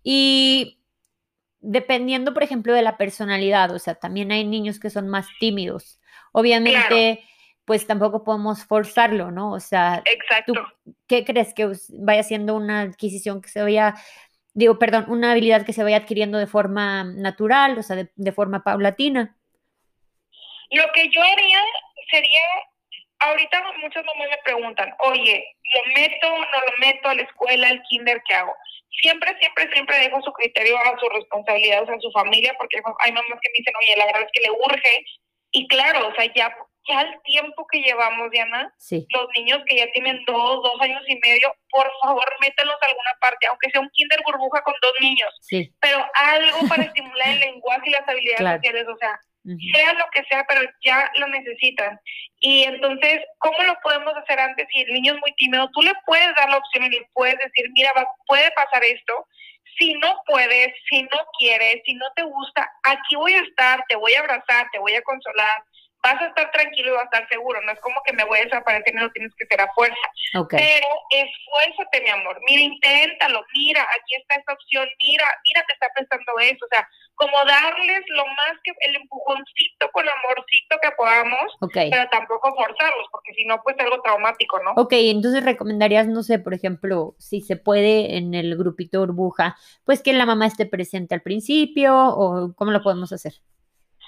y 0.03 0.79
dependiendo, 1.59 2.33
por 2.33 2.43
ejemplo, 2.43 2.73
de 2.73 2.81
la 2.81 2.97
personalidad, 2.97 3.71
o 3.71 3.79
sea, 3.79 3.95
también 3.95 4.31
hay 4.31 4.45
niños 4.45 4.79
que 4.79 4.89
son 4.89 5.07
más 5.07 5.27
tímidos. 5.39 5.99
Obviamente, 6.31 7.23
pues 7.65 7.85
tampoco 7.85 8.23
podemos 8.23 8.63
forzarlo, 8.65 9.31
¿no? 9.31 9.51
O 9.51 9.59
sea, 9.59 10.01
Exacto. 10.05 10.53
¿qué 11.07 11.25
crees 11.25 11.53
que 11.53 11.71
vaya 11.99 12.23
siendo 12.23 12.55
una 12.55 12.81
adquisición 12.81 13.41
que 13.41 13.49
se 13.49 13.61
vaya, 13.61 13.95
digo, 14.53 14.79
perdón, 14.79 15.05
una 15.09 15.31
habilidad 15.31 15.65
que 15.65 15.73
se 15.73 15.83
vaya 15.83 15.97
adquiriendo 15.97 16.37
de 16.37 16.47
forma 16.47 17.03
natural, 17.03 17.77
o 17.77 17.83
sea, 17.83 17.95
de, 17.95 18.11
de 18.15 18.31
forma 18.31 18.63
paulatina? 18.63 19.35
Lo 20.71 20.83
que 20.93 21.09
yo 21.09 21.21
haría 21.21 21.59
sería 22.09 22.41
ahorita 23.19 23.63
muchas 23.81 24.05
mamás 24.05 24.29
me 24.29 24.37
preguntan, 24.43 24.93
oye, 24.99 25.45
¿lo 25.73 25.93
meto 25.93 26.27
o 26.27 26.39
no 26.39 26.59
lo 26.59 26.77
meto 26.79 27.09
a 27.09 27.15
la 27.15 27.23
escuela, 27.23 27.67
al 27.67 27.81
kinder, 27.83 28.21
qué 28.27 28.35
hago? 28.35 28.55
Siempre, 29.01 29.37
siempre, 29.39 29.71
siempre 29.71 29.99
dejo 29.99 30.21
su 30.21 30.31
criterio 30.33 30.77
a 30.77 30.97
su 30.99 31.07
responsabilidad, 31.09 31.83
o 31.83 31.85
sea, 31.85 31.95
a 31.95 31.99
su 31.99 32.11
familia, 32.11 32.55
porque 32.57 32.77
hay 32.99 33.11
mamás 33.11 33.39
que 33.41 33.49
me 33.49 33.57
dicen, 33.57 33.73
oye, 33.79 33.97
la 33.97 34.05
verdad 34.05 34.23
es 34.23 34.31
que 34.33 34.41
le 34.41 34.51
urge. 34.51 35.05
Y 35.51 35.67
claro, 35.67 36.07
o 36.07 36.15
sea, 36.15 36.25
ya, 36.33 36.55
ya 36.87 37.01
el 37.01 37.21
tiempo 37.23 37.65
que 37.71 37.79
llevamos, 37.79 38.31
Diana, 38.31 38.73
los 38.89 39.27
niños 39.37 39.61
que 39.67 39.77
ya 39.77 39.91
tienen 39.91 40.23
dos, 40.25 40.63
dos 40.63 40.81
años 40.81 41.03
y 41.07 41.15
medio, 41.19 41.53
por 41.69 41.89
favor, 42.01 42.25
mételos 42.41 42.75
a 42.81 42.85
alguna 42.85 43.11
parte, 43.21 43.47
aunque 43.47 43.69
sea 43.69 43.81
un 43.81 43.89
kinder 43.93 44.19
burbuja 44.25 44.61
con 44.63 44.73
dos 44.81 44.93
niños. 44.99 45.29
Sí. 45.41 45.71
Pero 45.79 46.05
algo 46.15 46.67
para 46.67 46.83
estimular 46.83 47.29
el 47.29 47.39
lenguaje 47.39 47.89
y 47.89 47.91
las 47.91 48.07
habilidades 48.07 48.55
sociales, 48.57 48.87
o 48.87 48.97
sea, 48.97 49.19
sea 49.73 49.93
lo 49.93 50.05
que 50.11 50.23
sea, 50.29 50.45
pero 50.47 50.61
ya 50.83 51.09
lo 51.15 51.27
necesitan. 51.27 51.99
Y 52.39 52.63
entonces, 52.63 53.21
¿cómo 53.39 53.61
lo 53.63 53.79
podemos 53.81 54.13
hacer 54.15 54.39
antes? 54.39 54.67
Si 54.71 54.81
el 54.81 54.93
niño 54.93 55.13
es 55.13 55.19
muy 55.19 55.33
tímido, 55.33 55.69
tú 55.73 55.81
le 55.81 55.93
puedes 56.05 56.35
dar 56.35 56.49
la 56.49 56.57
opción 56.57 56.85
y 56.85 56.89
le 56.89 57.09
puedes 57.13 57.37
decir, 57.39 57.65
mira, 57.71 57.91
puede 58.27 58.51
pasar 58.51 58.83
esto. 58.83 59.27
Si 59.79 59.93
no 59.95 60.21
puedes, 60.25 60.73
si 60.89 61.03
no 61.03 61.17
quieres, 61.37 61.81
si 61.85 61.93
no 61.93 62.05
te 62.15 62.23
gusta, 62.23 62.69
aquí 62.83 63.15
voy 63.15 63.33
a 63.33 63.41
estar, 63.41 63.83
te 63.87 63.95
voy 63.95 64.13
a 64.15 64.19
abrazar, 64.19 64.67
te 64.71 64.79
voy 64.79 64.95
a 64.95 65.01
consolar, 65.03 65.63
vas 66.03 66.21
a 66.21 66.27
estar 66.27 66.51
tranquilo 66.51 66.89
y 66.89 66.91
vas 66.91 67.01
a 67.01 67.05
estar 67.05 67.29
seguro. 67.29 67.61
No 67.61 67.71
es 67.71 67.79
como 67.79 68.01
que 68.05 68.13
me 68.13 68.25
voy 68.25 68.39
a 68.39 68.43
desaparecer 68.43 68.93
y 68.93 68.97
no 68.97 69.11
tienes 69.11 69.33
que 69.35 69.45
ser 69.45 69.61
a 69.61 69.71
fuerza. 69.73 69.95
Pero 70.49 70.87
esfuérzate, 71.09 72.01
mi 72.01 72.09
amor. 72.09 72.39
Mira, 72.47 72.61
inténtalo. 72.61 73.43
Mira, 73.55 73.81
aquí 73.83 74.15
está 74.15 74.35
esta 74.35 74.53
opción. 74.53 74.87
Mira, 75.05 75.25
mira, 75.43 75.65
te 75.65 75.73
está 75.73 75.87
pensando 75.95 76.39
eso. 76.39 76.65
O 76.65 76.69
sea, 76.69 76.87
como 77.15 77.37
darles 77.45 78.03
lo 78.09 78.25
más 78.25 78.53
que 78.63 78.71
el 78.81 78.95
empujoncito 78.95 79.89
con 79.91 80.05
amorcito 80.07 80.77
que 80.81 80.91
podamos, 80.91 81.57
pero 81.73 82.07
tampoco 82.09 82.55
forzarlos, 82.55 83.07
porque 83.11 83.33
si 83.33 83.43
no, 83.45 83.59
pues 83.63 83.75
algo 83.79 84.01
traumático, 84.01 84.61
¿no? 84.63 84.73
Ok, 84.75 84.93
entonces 84.93 85.43
recomendarías, 85.43 86.07
no 86.07 86.21
sé, 86.21 86.37
por 86.37 86.53
ejemplo, 86.53 87.15
si 87.17 87.41
se 87.41 87.55
puede 87.55 88.17
en 88.17 88.35
el 88.35 88.55
grupito 88.55 88.99
burbuja, 88.99 89.57
pues 89.83 90.03
que 90.03 90.13
la 90.13 90.27
mamá 90.27 90.45
esté 90.45 90.67
presente 90.67 91.15
al 91.15 91.23
principio 91.23 91.95
o 91.95 92.53
cómo 92.55 92.71
lo 92.71 92.83
podemos 92.83 93.11
hacer. 93.11 93.33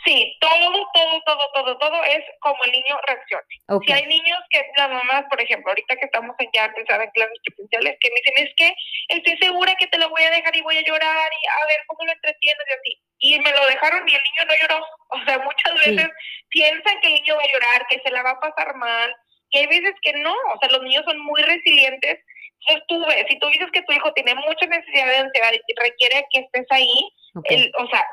Sí, 0.05 0.37
todo, 0.39 0.87
todo, 0.93 1.21
todo, 1.25 1.51
todo, 1.53 1.77
todo 1.77 2.03
es 2.05 2.23
como 2.39 2.63
el 2.63 2.71
niño 2.71 2.97
reaccione. 3.05 3.85
Si 3.85 3.91
hay 3.91 4.05
niños 4.05 4.39
que 4.49 4.65
las 4.77 4.89
mamás, 4.89 5.25
por 5.29 5.41
ejemplo, 5.41 5.71
ahorita 5.71 5.95
que 5.97 6.05
estamos 6.05 6.35
en 6.39 6.49
ya 6.53 6.71
pensar 6.73 7.01
en 7.01 7.09
clases 7.11 7.37
presenciales, 7.43 7.97
que 7.99 8.09
me 8.09 8.15
dicen 8.15 8.47
es 8.47 8.55
que 8.55 8.75
estoy 9.09 9.37
segura 9.37 9.75
que 9.75 9.87
te 9.87 9.97
lo 9.97 10.09
voy 10.09 10.23
a 10.23 10.31
dejar 10.31 10.55
y 10.55 10.61
voy 10.61 10.77
a 10.77 10.83
llorar 10.83 11.31
y 11.31 11.47
a 11.47 11.67
ver 11.67 11.81
cómo 11.87 12.05
lo 12.05 12.11
entretienes 12.13 12.63
y 12.69 12.73
así. 12.73 13.01
Y 13.19 13.39
me 13.39 13.51
lo 13.51 13.65
dejaron 13.65 14.07
y 14.07 14.15
el 14.15 14.23
niño 14.23 14.45
no 14.47 14.53
lloró. 14.61 14.85
O 15.11 15.25
sea, 15.25 15.39
muchas 15.39 15.73
veces 15.73 16.07
piensan 16.49 17.01
que 17.01 17.07
el 17.07 17.13
niño 17.15 17.35
va 17.35 17.41
a 17.41 17.51
llorar, 17.51 17.87
que 17.87 17.99
se 17.99 18.11
la 18.11 18.21
va 18.21 18.31
a 18.31 18.39
pasar 18.39 18.75
mal. 18.75 19.11
Y 19.49 19.57
hay 19.57 19.65
veces 19.65 19.95
que 20.03 20.13
no. 20.13 20.33
O 20.53 20.59
sea, 20.59 20.69
los 20.69 20.83
niños 20.83 21.03
son 21.03 21.19
muy 21.19 21.41
resilientes. 21.41 22.19
Entonces 22.67 22.85
tú 22.87 23.05
ves, 23.07 23.25
si 23.27 23.39
tú 23.39 23.47
dices 23.47 23.69
que 23.73 23.81
tu 23.81 23.91
hijo 23.93 24.13
tiene 24.13 24.35
mucha 24.35 24.67
necesidad 24.67 25.07
de 25.07 25.17
ansiedad 25.17 25.51
y 25.51 25.81
requiere 25.81 26.25
que 26.31 26.41
estés 26.41 26.65
ahí, 26.69 27.09
el, 27.45 27.71
o 27.77 27.87
sea, 27.87 28.05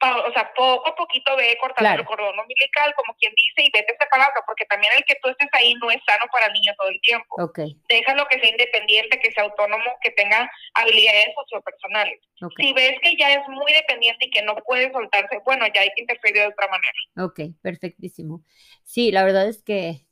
o 0.00 0.32
sea, 0.32 0.52
poco 0.54 0.88
a 0.88 0.94
poquito 0.94 1.36
ve 1.36 1.56
cortando 1.60 2.00
el 2.00 2.04
cordón 2.04 2.38
umbilical, 2.38 2.92
como 2.94 3.14
quien 3.14 3.32
dice, 3.34 3.62
y 3.66 3.70
vete 3.72 3.96
separando, 3.98 4.40
porque 4.46 4.66
también 4.66 4.92
el 4.96 5.04
que 5.04 5.16
tú 5.22 5.30
estés 5.30 5.48
ahí 5.52 5.74
no 5.74 5.90
es 5.90 6.00
sano 6.06 6.24
para 6.30 6.46
el 6.46 6.52
niño 6.52 6.72
todo 6.76 6.88
el 6.88 7.00
tiempo. 7.00 7.42
Okay. 7.42 7.76
Déjalo 7.88 8.26
que 8.28 8.38
sea 8.38 8.50
independiente, 8.50 9.18
que 9.18 9.32
sea 9.32 9.44
autónomo, 9.44 9.84
que 10.02 10.10
tenga 10.10 10.50
habilidades 10.74 11.28
sociopersonales. 11.34 12.20
Si 12.58 12.72
ves 12.74 12.98
que 13.02 13.16
ya 13.16 13.32
es 13.32 13.48
muy 13.48 13.72
dependiente 13.72 14.26
y 14.26 14.30
que 14.30 14.42
no 14.42 14.54
puede 14.56 14.92
soltarse, 14.92 15.40
bueno, 15.44 15.66
ya 15.74 15.80
hay 15.80 15.90
que 15.94 16.02
interferir 16.02 16.36
de 16.36 16.48
otra 16.48 16.68
manera. 16.68 17.26
Ok, 17.26 17.40
perfectísimo. 17.62 18.42
Sí, 18.84 19.12
la 19.12 19.24
verdad 19.24 19.48
es 19.48 19.62
que... 19.62 20.04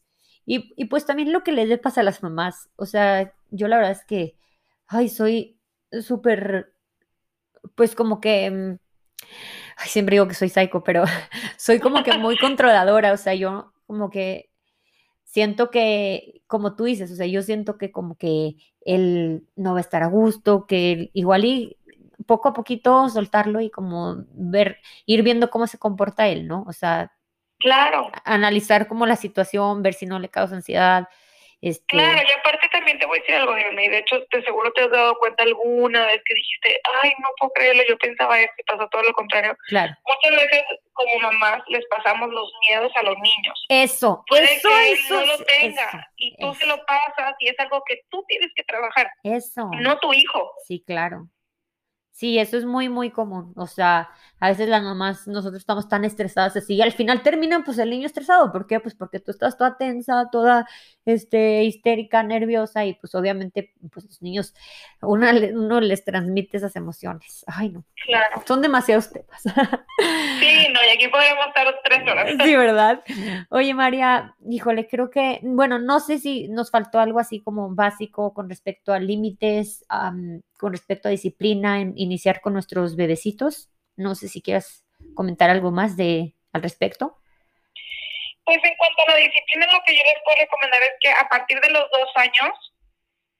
Y, 0.47 0.73
y 0.77 0.87
pues 0.87 1.07
también 1.07 1.33
lo 1.33 1.43
que 1.43 1.53
les 1.53 1.79
pasa 1.79 2.01
a 2.01 2.05
las 2.05 2.23
mamás, 2.23 2.69
o 2.77 2.85
sea, 2.85 3.33
yo 3.51 3.67
la 3.69 3.77
verdad 3.77 3.93
es 3.93 4.05
que, 4.05 4.35
ay, 4.87 5.09
soy 5.09 5.59
súper, 6.03 6.73
pues 7.75 7.95
como 7.95 8.21
que... 8.21 8.51
Mm, 8.51 8.79
ay, 9.77 9.89
siempre 9.89 10.15
digo 10.15 10.29
que 10.29 10.35
soy 10.35 10.49
psycho, 10.49 10.83
pero 10.85 11.05
soy 11.57 11.81
como 11.81 12.03
que 12.03 12.17
muy 12.19 12.37
controladora, 12.39 13.13
o 13.13 13.17
sea, 13.17 13.35
yo 13.35 13.73
como 13.87 14.11
que 14.11 14.51
siento 15.25 15.71
que, 15.71 16.43
como 16.47 16.77
tú 16.77 16.85
dices, 16.85 17.11
o 17.11 17.17
sea, 17.17 17.27
yo 17.27 17.43
siento 17.43 17.77
que 17.77 17.91
como 17.91 18.17
que 18.17 18.57
él 18.83 19.49
no 19.57 19.73
va 19.73 19.79
a 19.79 19.81
estar 19.81 20.03
a 20.03 20.07
gusto, 20.07 20.67
que 20.67 21.11
igual 21.13 21.45
y 21.45 21.77
poco 22.27 22.49
a 22.49 22.53
poquito 22.55 23.09
soltarlo 23.09 23.61
y 23.61 23.71
como 23.71 24.25
ver, 24.31 24.79
ir 25.07 25.23
viendo 25.23 25.51
cómo 25.51 25.67
se 25.67 25.79
comporta 25.79 26.29
él, 26.29 26.47
¿no? 26.47 26.65
O 26.69 26.73
sea, 26.73 27.13
claro. 27.59 28.11
Analizar 28.25 28.87
como 28.87 29.07
la 29.07 29.17
situación, 29.17 29.83
ver 29.83 29.95
si 29.95 30.07
no 30.07 30.19
le 30.19 30.29
causa 30.29 30.55
ansiedad, 30.55 31.09
este... 31.61 31.85
Claro, 31.89 32.19
y 32.19 32.39
aparte 32.39 32.64
también 32.75 32.99
te 32.99 33.07
voy 33.07 33.19
a 33.19 33.21
decir 33.21 33.37
algo, 33.37 33.57
y 33.57 33.89
de 33.89 33.99
hecho, 33.99 34.25
te 34.31 34.43
seguro 34.43 34.73
te 34.73 34.83
has 34.83 34.91
dado 34.91 35.17
cuenta 35.19 35.45
alguna 35.45 36.07
vez 36.07 36.21
que 36.25 36.35
dijiste, 36.35 36.81
ay, 37.03 37.13
no 37.21 37.29
puedo 37.39 37.53
creerlo, 37.53 37.85
yo 37.89 37.97
pensaba 37.99 38.41
esto 38.41 38.55
y 38.59 38.65
pasó 38.65 38.89
todo 38.89 39.03
lo 39.05 39.13
contrario. 39.13 39.57
Claro. 39.69 39.95
Muchas 40.05 40.43
veces, 40.43 40.65
como 40.93 41.19
mamás, 41.21 41.63
les 41.69 41.87
pasamos 41.87 42.31
los 42.31 42.53
miedos 42.69 42.93
a 42.97 43.03
los 43.05 43.15
niños. 43.15 43.67
Eso, 43.69 44.25
Puede 44.27 44.57
eso, 44.57 44.69
que 44.69 44.93
eso. 44.93 45.15
no 45.15 45.27
lo 45.27 45.39
tenga, 45.45 46.11
y 46.17 46.37
tú 46.37 46.53
se 46.55 46.67
lo 46.67 46.85
pasas, 46.85 47.35
y 47.39 47.49
es 47.49 47.59
algo 47.61 47.83
que 47.87 48.01
tú 48.11 48.25
tienes 48.27 48.51
que 48.57 48.65
trabajar. 48.65 49.09
Eso. 49.23 49.71
No 49.81 49.99
tu 50.01 50.13
hijo. 50.13 50.51
Sí, 50.67 50.83
claro. 50.85 51.29
Sí, 52.11 52.39
eso 52.39 52.57
es 52.57 52.65
muy, 52.65 52.89
muy 52.89 53.11
común. 53.11 53.53
O 53.57 53.67
sea, 53.67 54.09
a 54.45 54.49
veces 54.49 54.69
las 54.69 54.83
mamás, 54.83 55.27
nosotros 55.27 55.63
estamos 55.63 55.89
tan 55.89 56.05
estresadas 56.05 56.55
así, 56.55 56.75
y 56.75 56.83
al 56.83 56.93
final 56.93 57.23
terminan 57.23 57.65
pues 57.65 57.79
el 57.79 57.89
niño 57.89 58.05
estresado. 58.05 58.53
¿Por 58.53 58.67
qué? 58.67 58.79
Pues 58.79 58.95
porque 58.95 59.19
tú 59.19 59.31
estás 59.31 59.57
toda 59.57 59.79
tensa, 59.79 60.29
toda 60.31 60.69
este, 61.07 61.65
histérica, 61.65 62.23
nerviosa, 62.23 62.85
y 62.85 62.93
pues 62.93 63.15
obviamente 63.15 63.73
pues 63.91 64.05
los 64.05 64.21
niños, 64.21 64.55
uno, 65.01 65.29
uno 65.55 65.81
les 65.81 66.05
transmite 66.05 66.59
esas 66.59 66.77
emociones. 66.77 67.43
Ay, 67.47 67.71
no. 67.71 67.87
Claro. 68.05 68.43
Son 68.47 68.61
demasiados 68.61 69.11
temas. 69.11 69.41
Sí, 69.43 70.67
no, 70.75 70.81
y 70.87 70.95
aquí 70.95 71.09
podemos 71.09 71.47
estar 71.47 71.75
tres 71.83 72.03
horas. 72.03 72.31
Sí, 72.45 72.55
¿verdad? 72.55 73.03
Oye, 73.49 73.73
María, 73.73 74.35
híjole, 74.47 74.87
creo 74.87 75.09
que, 75.09 75.41
bueno, 75.43 75.79
no 75.79 76.01
sé 76.01 76.19
si 76.19 76.49
nos 76.49 76.71
faltó 76.71 76.99
algo 77.01 77.19
así 77.19 77.41
como 77.41 77.75
básico 77.75 78.35
con 78.35 78.51
respecto 78.51 78.93
a 78.93 78.99
límites, 78.99 79.87
con 80.59 80.73
respecto 80.73 81.09
a 81.09 81.13
disciplina, 81.13 81.81
en 81.81 81.95
iniciar 81.97 82.43
con 82.43 82.53
nuestros 82.53 82.95
bebecitos. 82.95 83.71
No 83.97 84.15
sé 84.15 84.29
si 84.29 84.43
quieras 84.43 84.85
comentar 85.15 85.51
algo 85.51 85.71
más 85.71 85.97
de 85.97 86.35
al 86.53 86.63
respecto. 86.63 87.19
Pues 88.45 88.59
en 88.63 88.77
cuanto 88.77 89.03
a 89.03 89.11
la 89.13 89.17
disciplina, 89.17 89.67
lo 89.73 89.83
que 89.87 89.97
yo 89.97 90.03
les 90.05 90.23
puedo 90.25 90.39
recomendar 90.39 90.83
es 90.83 90.93
que 91.01 91.11
a 91.11 91.29
partir 91.29 91.61
de 91.61 91.71
los 91.71 91.85
dos 91.91 92.11
años 92.17 92.73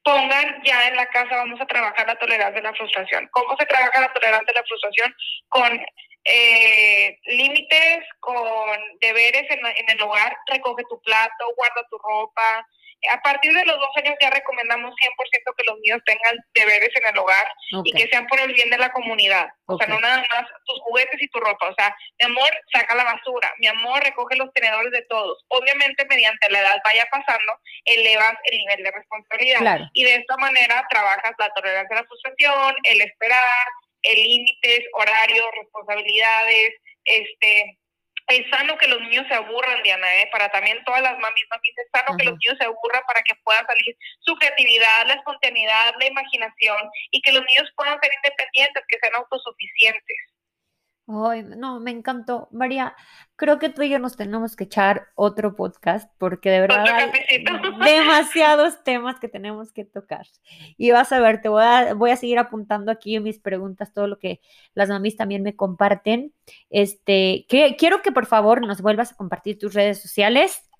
pongan 0.03 0.63
ya 0.63 0.89
en 0.89 0.97
la 0.97 1.07
casa, 1.07 1.37
vamos 1.37 1.61
a 1.61 1.67
trabajar 1.67 2.07
la 2.07 2.19
tolerancia 2.19 2.61
de 2.61 2.69
la 2.69 2.75
frustración. 2.75 3.29
¿Cómo 3.33 3.57
se 3.57 3.67
trabaja 3.67 4.01
la 4.01 4.13
tolerancia 4.13 4.53
de 4.53 4.61
la 4.61 4.67
frustración? 4.67 5.15
Con 5.49 5.81
eh, 6.25 7.19
límites, 7.27 8.05
con 8.21 8.79
deberes 9.01 9.51
en, 9.51 9.59
en, 9.65 9.91
el 9.91 10.03
hogar, 10.03 10.37
recoge 10.47 10.85
tu 10.89 11.01
plato, 11.03 11.55
guarda 11.57 11.87
tu 11.91 11.99
ropa. 11.99 12.67
A 13.13 13.21
partir 13.23 13.53
de 13.53 13.65
los 13.65 13.79
dos 13.79 13.91
años 13.97 14.15
ya 14.21 14.31
recomendamos 14.31 14.95
100% 14.95 15.55
que 15.57 15.65
los 15.67 15.79
niños 15.81 16.01
tengan 16.05 16.37
deberes 16.55 16.91
en 16.95 17.07
el 17.13 17.19
hogar 17.19 17.47
y 17.85 17.93
que 17.93 18.09
sean 18.09 18.27
por 18.27 18.41
el 18.41 18.53
bien 18.53 18.71
de 18.71 18.79
la 18.79 18.91
comunidad. 18.91 19.49
O 19.67 19.79
sea, 19.79 19.87
no 19.87 19.99
nada 20.01 20.19
más 20.19 20.47
tus 20.67 20.81
juguetes 20.81 21.21
y 21.21 21.29
tu 21.29 21.41
ropa. 21.41 21.69
O 21.69 21.75
sea, 21.75 21.95
mi 22.21 22.27
amor, 22.27 22.51
saca 22.73 22.95
la 22.95 23.05
basura. 23.05 23.53
Mi 23.59 23.67
amor, 23.67 24.03
recoge 24.03 24.37
los 24.37 24.53
tenedores 24.53 24.93
de 24.93 25.03
todos. 25.03 25.45
Obviamente, 25.49 26.07
mediante 26.07 26.51
la 26.51 26.61
edad 26.61 26.81
vaya 26.85 27.07
pasando, 27.11 27.53
elevas 27.85 28.35
el 28.45 28.59
nivel 28.59 28.83
de 28.83 28.91
responsabilidad. 28.91 29.81
Y 29.93 30.05
de 30.05 30.17
esta 30.17 30.37
manera 30.37 30.87
trabajas 30.89 31.33
la 31.39 31.51
tolerancia 31.51 31.97
a 31.97 32.01
la 32.03 32.07
frustración, 32.07 32.77
el 32.85 33.01
esperar, 33.01 33.67
el 34.03 34.23
límites, 34.23 34.81
horarios, 34.93 35.47
responsabilidades, 35.57 36.75
este, 37.05 37.79
es 38.29 38.49
sano 38.51 38.77
que 38.79 38.89
los 38.89 39.01
niños 39.03 39.27
se 39.29 39.35
aburran, 39.35 39.83
Diana, 39.83 40.07
¿eh? 40.17 40.29
para 40.33 40.49
también 40.49 40.83
todas 40.85 41.03
las 41.03 41.19
mamis, 41.19 41.45
mamis, 41.51 41.79
es 41.79 41.89
sano 41.93 42.17
que 42.17 42.25
los 42.25 42.35
niños 42.39 42.57
se 42.59 42.65
aburran 42.65 43.03
para 43.07 43.23
que 43.23 43.35
pueda 43.45 43.65
salir 43.67 43.97
su 44.21 44.35
creatividad, 44.37 45.07
la 45.07 45.15
espontaneidad, 45.15 45.95
la 45.99 46.07
imaginación 46.07 46.91
y 47.11 47.21
que 47.21 47.33
los 47.33 47.45
niños 47.45 47.71
puedan 47.77 47.99
ser 48.01 48.13
independientes, 48.15 48.85
que 48.89 48.99
sean 48.99 49.15
autosuficientes. 49.17 50.34
Ay, 51.07 51.43
no, 51.43 51.81
me 51.81 51.91
encantó. 51.91 52.49
María, 52.51 52.97
creo 53.37 53.59
que 53.59 53.69
tú 53.69 53.83
y 53.83 53.91
yo 53.91 53.99
nos 53.99 54.17
tenemos 54.17 54.57
que 54.57 54.65
echar 54.65 55.09
otro 55.15 55.55
podcast 55.55 56.11
porque 56.19 56.49
de 56.49 56.61
verdad 56.61 56.87
hay 56.87 57.45
demasiados 57.85 58.83
temas 58.85 59.21
que 59.21 59.29
tenemos 59.29 59.71
que 59.71 59.85
tocar. 59.85 60.27
Y 60.79 60.93
vas 60.93 61.13
a 61.13 61.21
ver, 61.21 61.43
te 61.43 61.51
voy 61.51 61.63
a, 61.63 61.93
voy 61.93 62.11
a 62.11 62.17
seguir 62.17 62.39
apuntando 62.39 62.91
aquí 62.91 63.21
mis 63.21 63.39
preguntas, 63.39 63.93
todo 63.93 64.07
lo 64.07 64.19
que 64.19 64.41
las 64.73 64.89
mamis 64.89 65.17
también 65.17 65.43
me 65.43 65.55
comparten. 65.55 66.33
Este, 66.71 67.45
que, 67.51 67.77
quiero 67.77 68.01
que 68.01 68.13
por 68.13 68.25
favor 68.25 68.67
nos 68.67 68.81
vuelvas 68.81 69.13
a 69.13 69.17
compartir 69.17 69.59
tus 69.59 69.75
redes 69.75 70.01
sociales. 70.01 70.71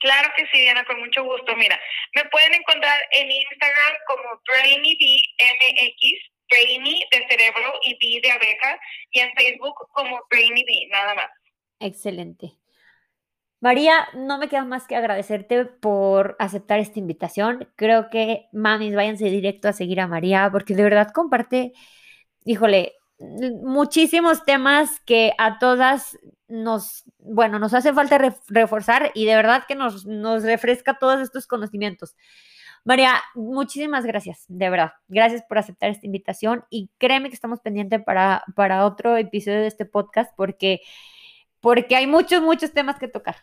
Claro 0.00 0.28
que 0.36 0.44
sí, 0.52 0.60
Diana, 0.60 0.84
con 0.84 1.00
mucho 1.00 1.24
gusto. 1.24 1.56
Mira, 1.56 1.80
me 2.14 2.24
pueden 2.26 2.52
encontrar 2.54 3.00
en 3.12 3.30
Instagram 3.30 3.92
como 4.06 4.22
BrainyBMX 4.46 6.31
Brainy 6.52 7.04
de 7.10 7.26
cerebro 7.28 7.72
y 7.82 7.94
B 7.94 8.20
de 8.22 8.30
abeja 8.32 8.78
y 9.10 9.20
en 9.20 9.32
Facebook 9.34 9.74
como 9.92 10.20
Brainy 10.30 10.64
B, 10.64 10.88
nada 10.90 11.14
más. 11.14 11.30
Excelente. 11.80 12.58
María, 13.60 14.08
no 14.14 14.38
me 14.38 14.48
queda 14.48 14.64
más 14.64 14.88
que 14.88 14.96
agradecerte 14.96 15.64
por 15.64 16.34
aceptar 16.40 16.80
esta 16.80 16.98
invitación. 16.98 17.68
Creo 17.76 18.10
que 18.10 18.48
mamis, 18.52 18.94
váyanse 18.94 19.26
directo 19.26 19.68
a 19.68 19.72
seguir 19.72 20.00
a 20.00 20.08
María 20.08 20.48
porque 20.50 20.74
de 20.74 20.82
verdad 20.82 21.12
comparte, 21.12 21.72
híjole, 22.44 22.94
muchísimos 23.20 24.44
temas 24.44 25.00
que 25.06 25.32
a 25.38 25.60
todas 25.60 26.18
nos, 26.48 27.04
bueno, 27.18 27.60
nos 27.60 27.72
hace 27.72 27.92
falta 27.92 28.18
reforzar 28.48 29.12
y 29.14 29.26
de 29.26 29.36
verdad 29.36 29.64
que 29.66 29.76
nos, 29.76 30.06
nos 30.06 30.42
refresca 30.42 30.98
todos 30.98 31.20
estos 31.20 31.46
conocimientos. 31.46 32.16
María, 32.84 33.22
muchísimas 33.34 34.04
gracias, 34.04 34.44
de 34.48 34.68
verdad. 34.68 34.92
Gracias 35.06 35.42
por 35.42 35.58
aceptar 35.58 35.90
esta 35.90 36.06
invitación 36.06 36.64
y 36.68 36.90
créeme 36.98 37.28
que 37.28 37.34
estamos 37.34 37.60
pendientes 37.60 38.02
para, 38.02 38.44
para 38.56 38.84
otro 38.84 39.16
episodio 39.16 39.60
de 39.60 39.68
este 39.68 39.84
podcast 39.84 40.32
porque, 40.36 40.80
porque 41.60 41.94
hay 41.94 42.06
muchos, 42.08 42.42
muchos 42.42 42.72
temas 42.72 42.98
que 42.98 43.06
tocar. 43.06 43.36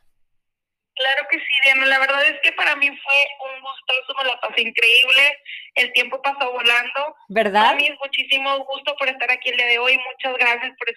Claro 0.99 1.27
que 1.31 1.37
sí, 1.39 1.45
Diana. 1.63 1.85
La 1.85 1.99
verdad 1.99 2.21
es 2.25 2.41
que 2.43 2.51
para 2.51 2.75
mí 2.75 2.87
fue 2.87 3.27
un 3.47 3.61
gustoso, 3.61 4.17
me 4.17 4.25
la 4.25 4.39
pasé 4.41 4.61
increíble. 4.63 5.37
El 5.75 5.93
tiempo 5.93 6.21
pasó 6.21 6.51
volando. 6.51 7.15
¿Verdad? 7.29 7.63
Para 7.67 7.77
mí 7.77 7.87
es 7.87 7.97
muchísimo 8.03 8.65
gusto 8.65 8.93
por 8.97 9.07
estar 9.07 9.31
aquí 9.31 9.47
el 9.47 9.55
día 9.55 9.67
de 9.67 9.79
hoy. 9.79 9.97
Muchas 9.97 10.37
gracias 10.37 10.75
por 10.77 10.89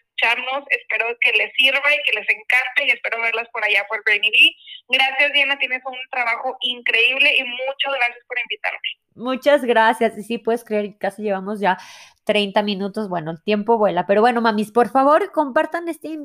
Espero 0.70 1.06
que 1.20 1.32
les 1.32 1.52
sirva 1.54 1.94
y 1.94 2.02
que 2.04 2.18
les 2.18 2.28
encante 2.28 2.86
y 2.86 2.90
espero 2.90 3.20
verlas 3.20 3.48
por 3.52 3.64
allá 3.64 3.84
por 3.88 4.02
Brainy. 4.04 4.56
Gracias, 4.88 5.32
Diana. 5.32 5.58
Tienes 5.58 5.82
un 5.84 5.96
trabajo 6.10 6.56
increíble 6.60 7.36
y 7.36 7.42
muchas 7.42 7.94
gracias 7.94 8.24
por 8.26 8.38
invitarme. 8.38 8.78
Muchas 9.14 9.64
gracias. 9.64 10.16
Y 10.18 10.22
sí, 10.22 10.38
puedes 10.38 10.64
creer, 10.64 10.96
casi 10.98 11.22
llevamos 11.22 11.60
ya 11.60 11.78
30 12.24 12.62
minutos, 12.62 13.08
bueno, 13.08 13.32
el 13.32 13.42
tiempo 13.42 13.78
vuela, 13.78 14.06
pero 14.06 14.20
bueno, 14.20 14.40
mamis, 14.40 14.70
por 14.70 14.90
favor, 14.90 15.32
compartan 15.32 15.88
este, 15.88 16.18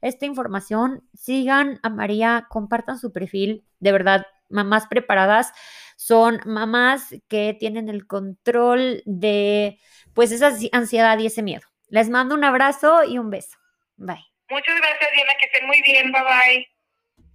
esta 0.00 0.26
información, 0.26 1.08
sigan 1.14 1.78
a 1.82 1.90
María, 1.90 2.46
compartan 2.50 2.98
su 2.98 3.12
perfil, 3.12 3.64
de 3.78 3.92
verdad, 3.92 4.26
mamás 4.48 4.88
preparadas 4.88 5.52
son 5.96 6.40
mamás 6.44 7.14
que 7.28 7.56
tienen 7.58 7.88
el 7.88 8.06
control 8.06 9.02
de, 9.06 9.78
pues, 10.12 10.32
esa 10.32 10.52
ansiedad 10.72 11.18
y 11.18 11.26
ese 11.26 11.42
miedo. 11.42 11.62
Les 11.88 12.08
mando 12.08 12.34
un 12.34 12.44
abrazo 12.44 13.04
y 13.04 13.18
un 13.18 13.30
beso. 13.30 13.58
Bye. 13.96 14.24
Muchas 14.50 14.76
gracias, 14.76 15.10
Diana, 15.14 15.32
que 15.38 15.46
estén 15.46 15.66
muy 15.66 15.80
bien, 15.82 16.12
bye 16.12 16.22
bye. 16.22 16.73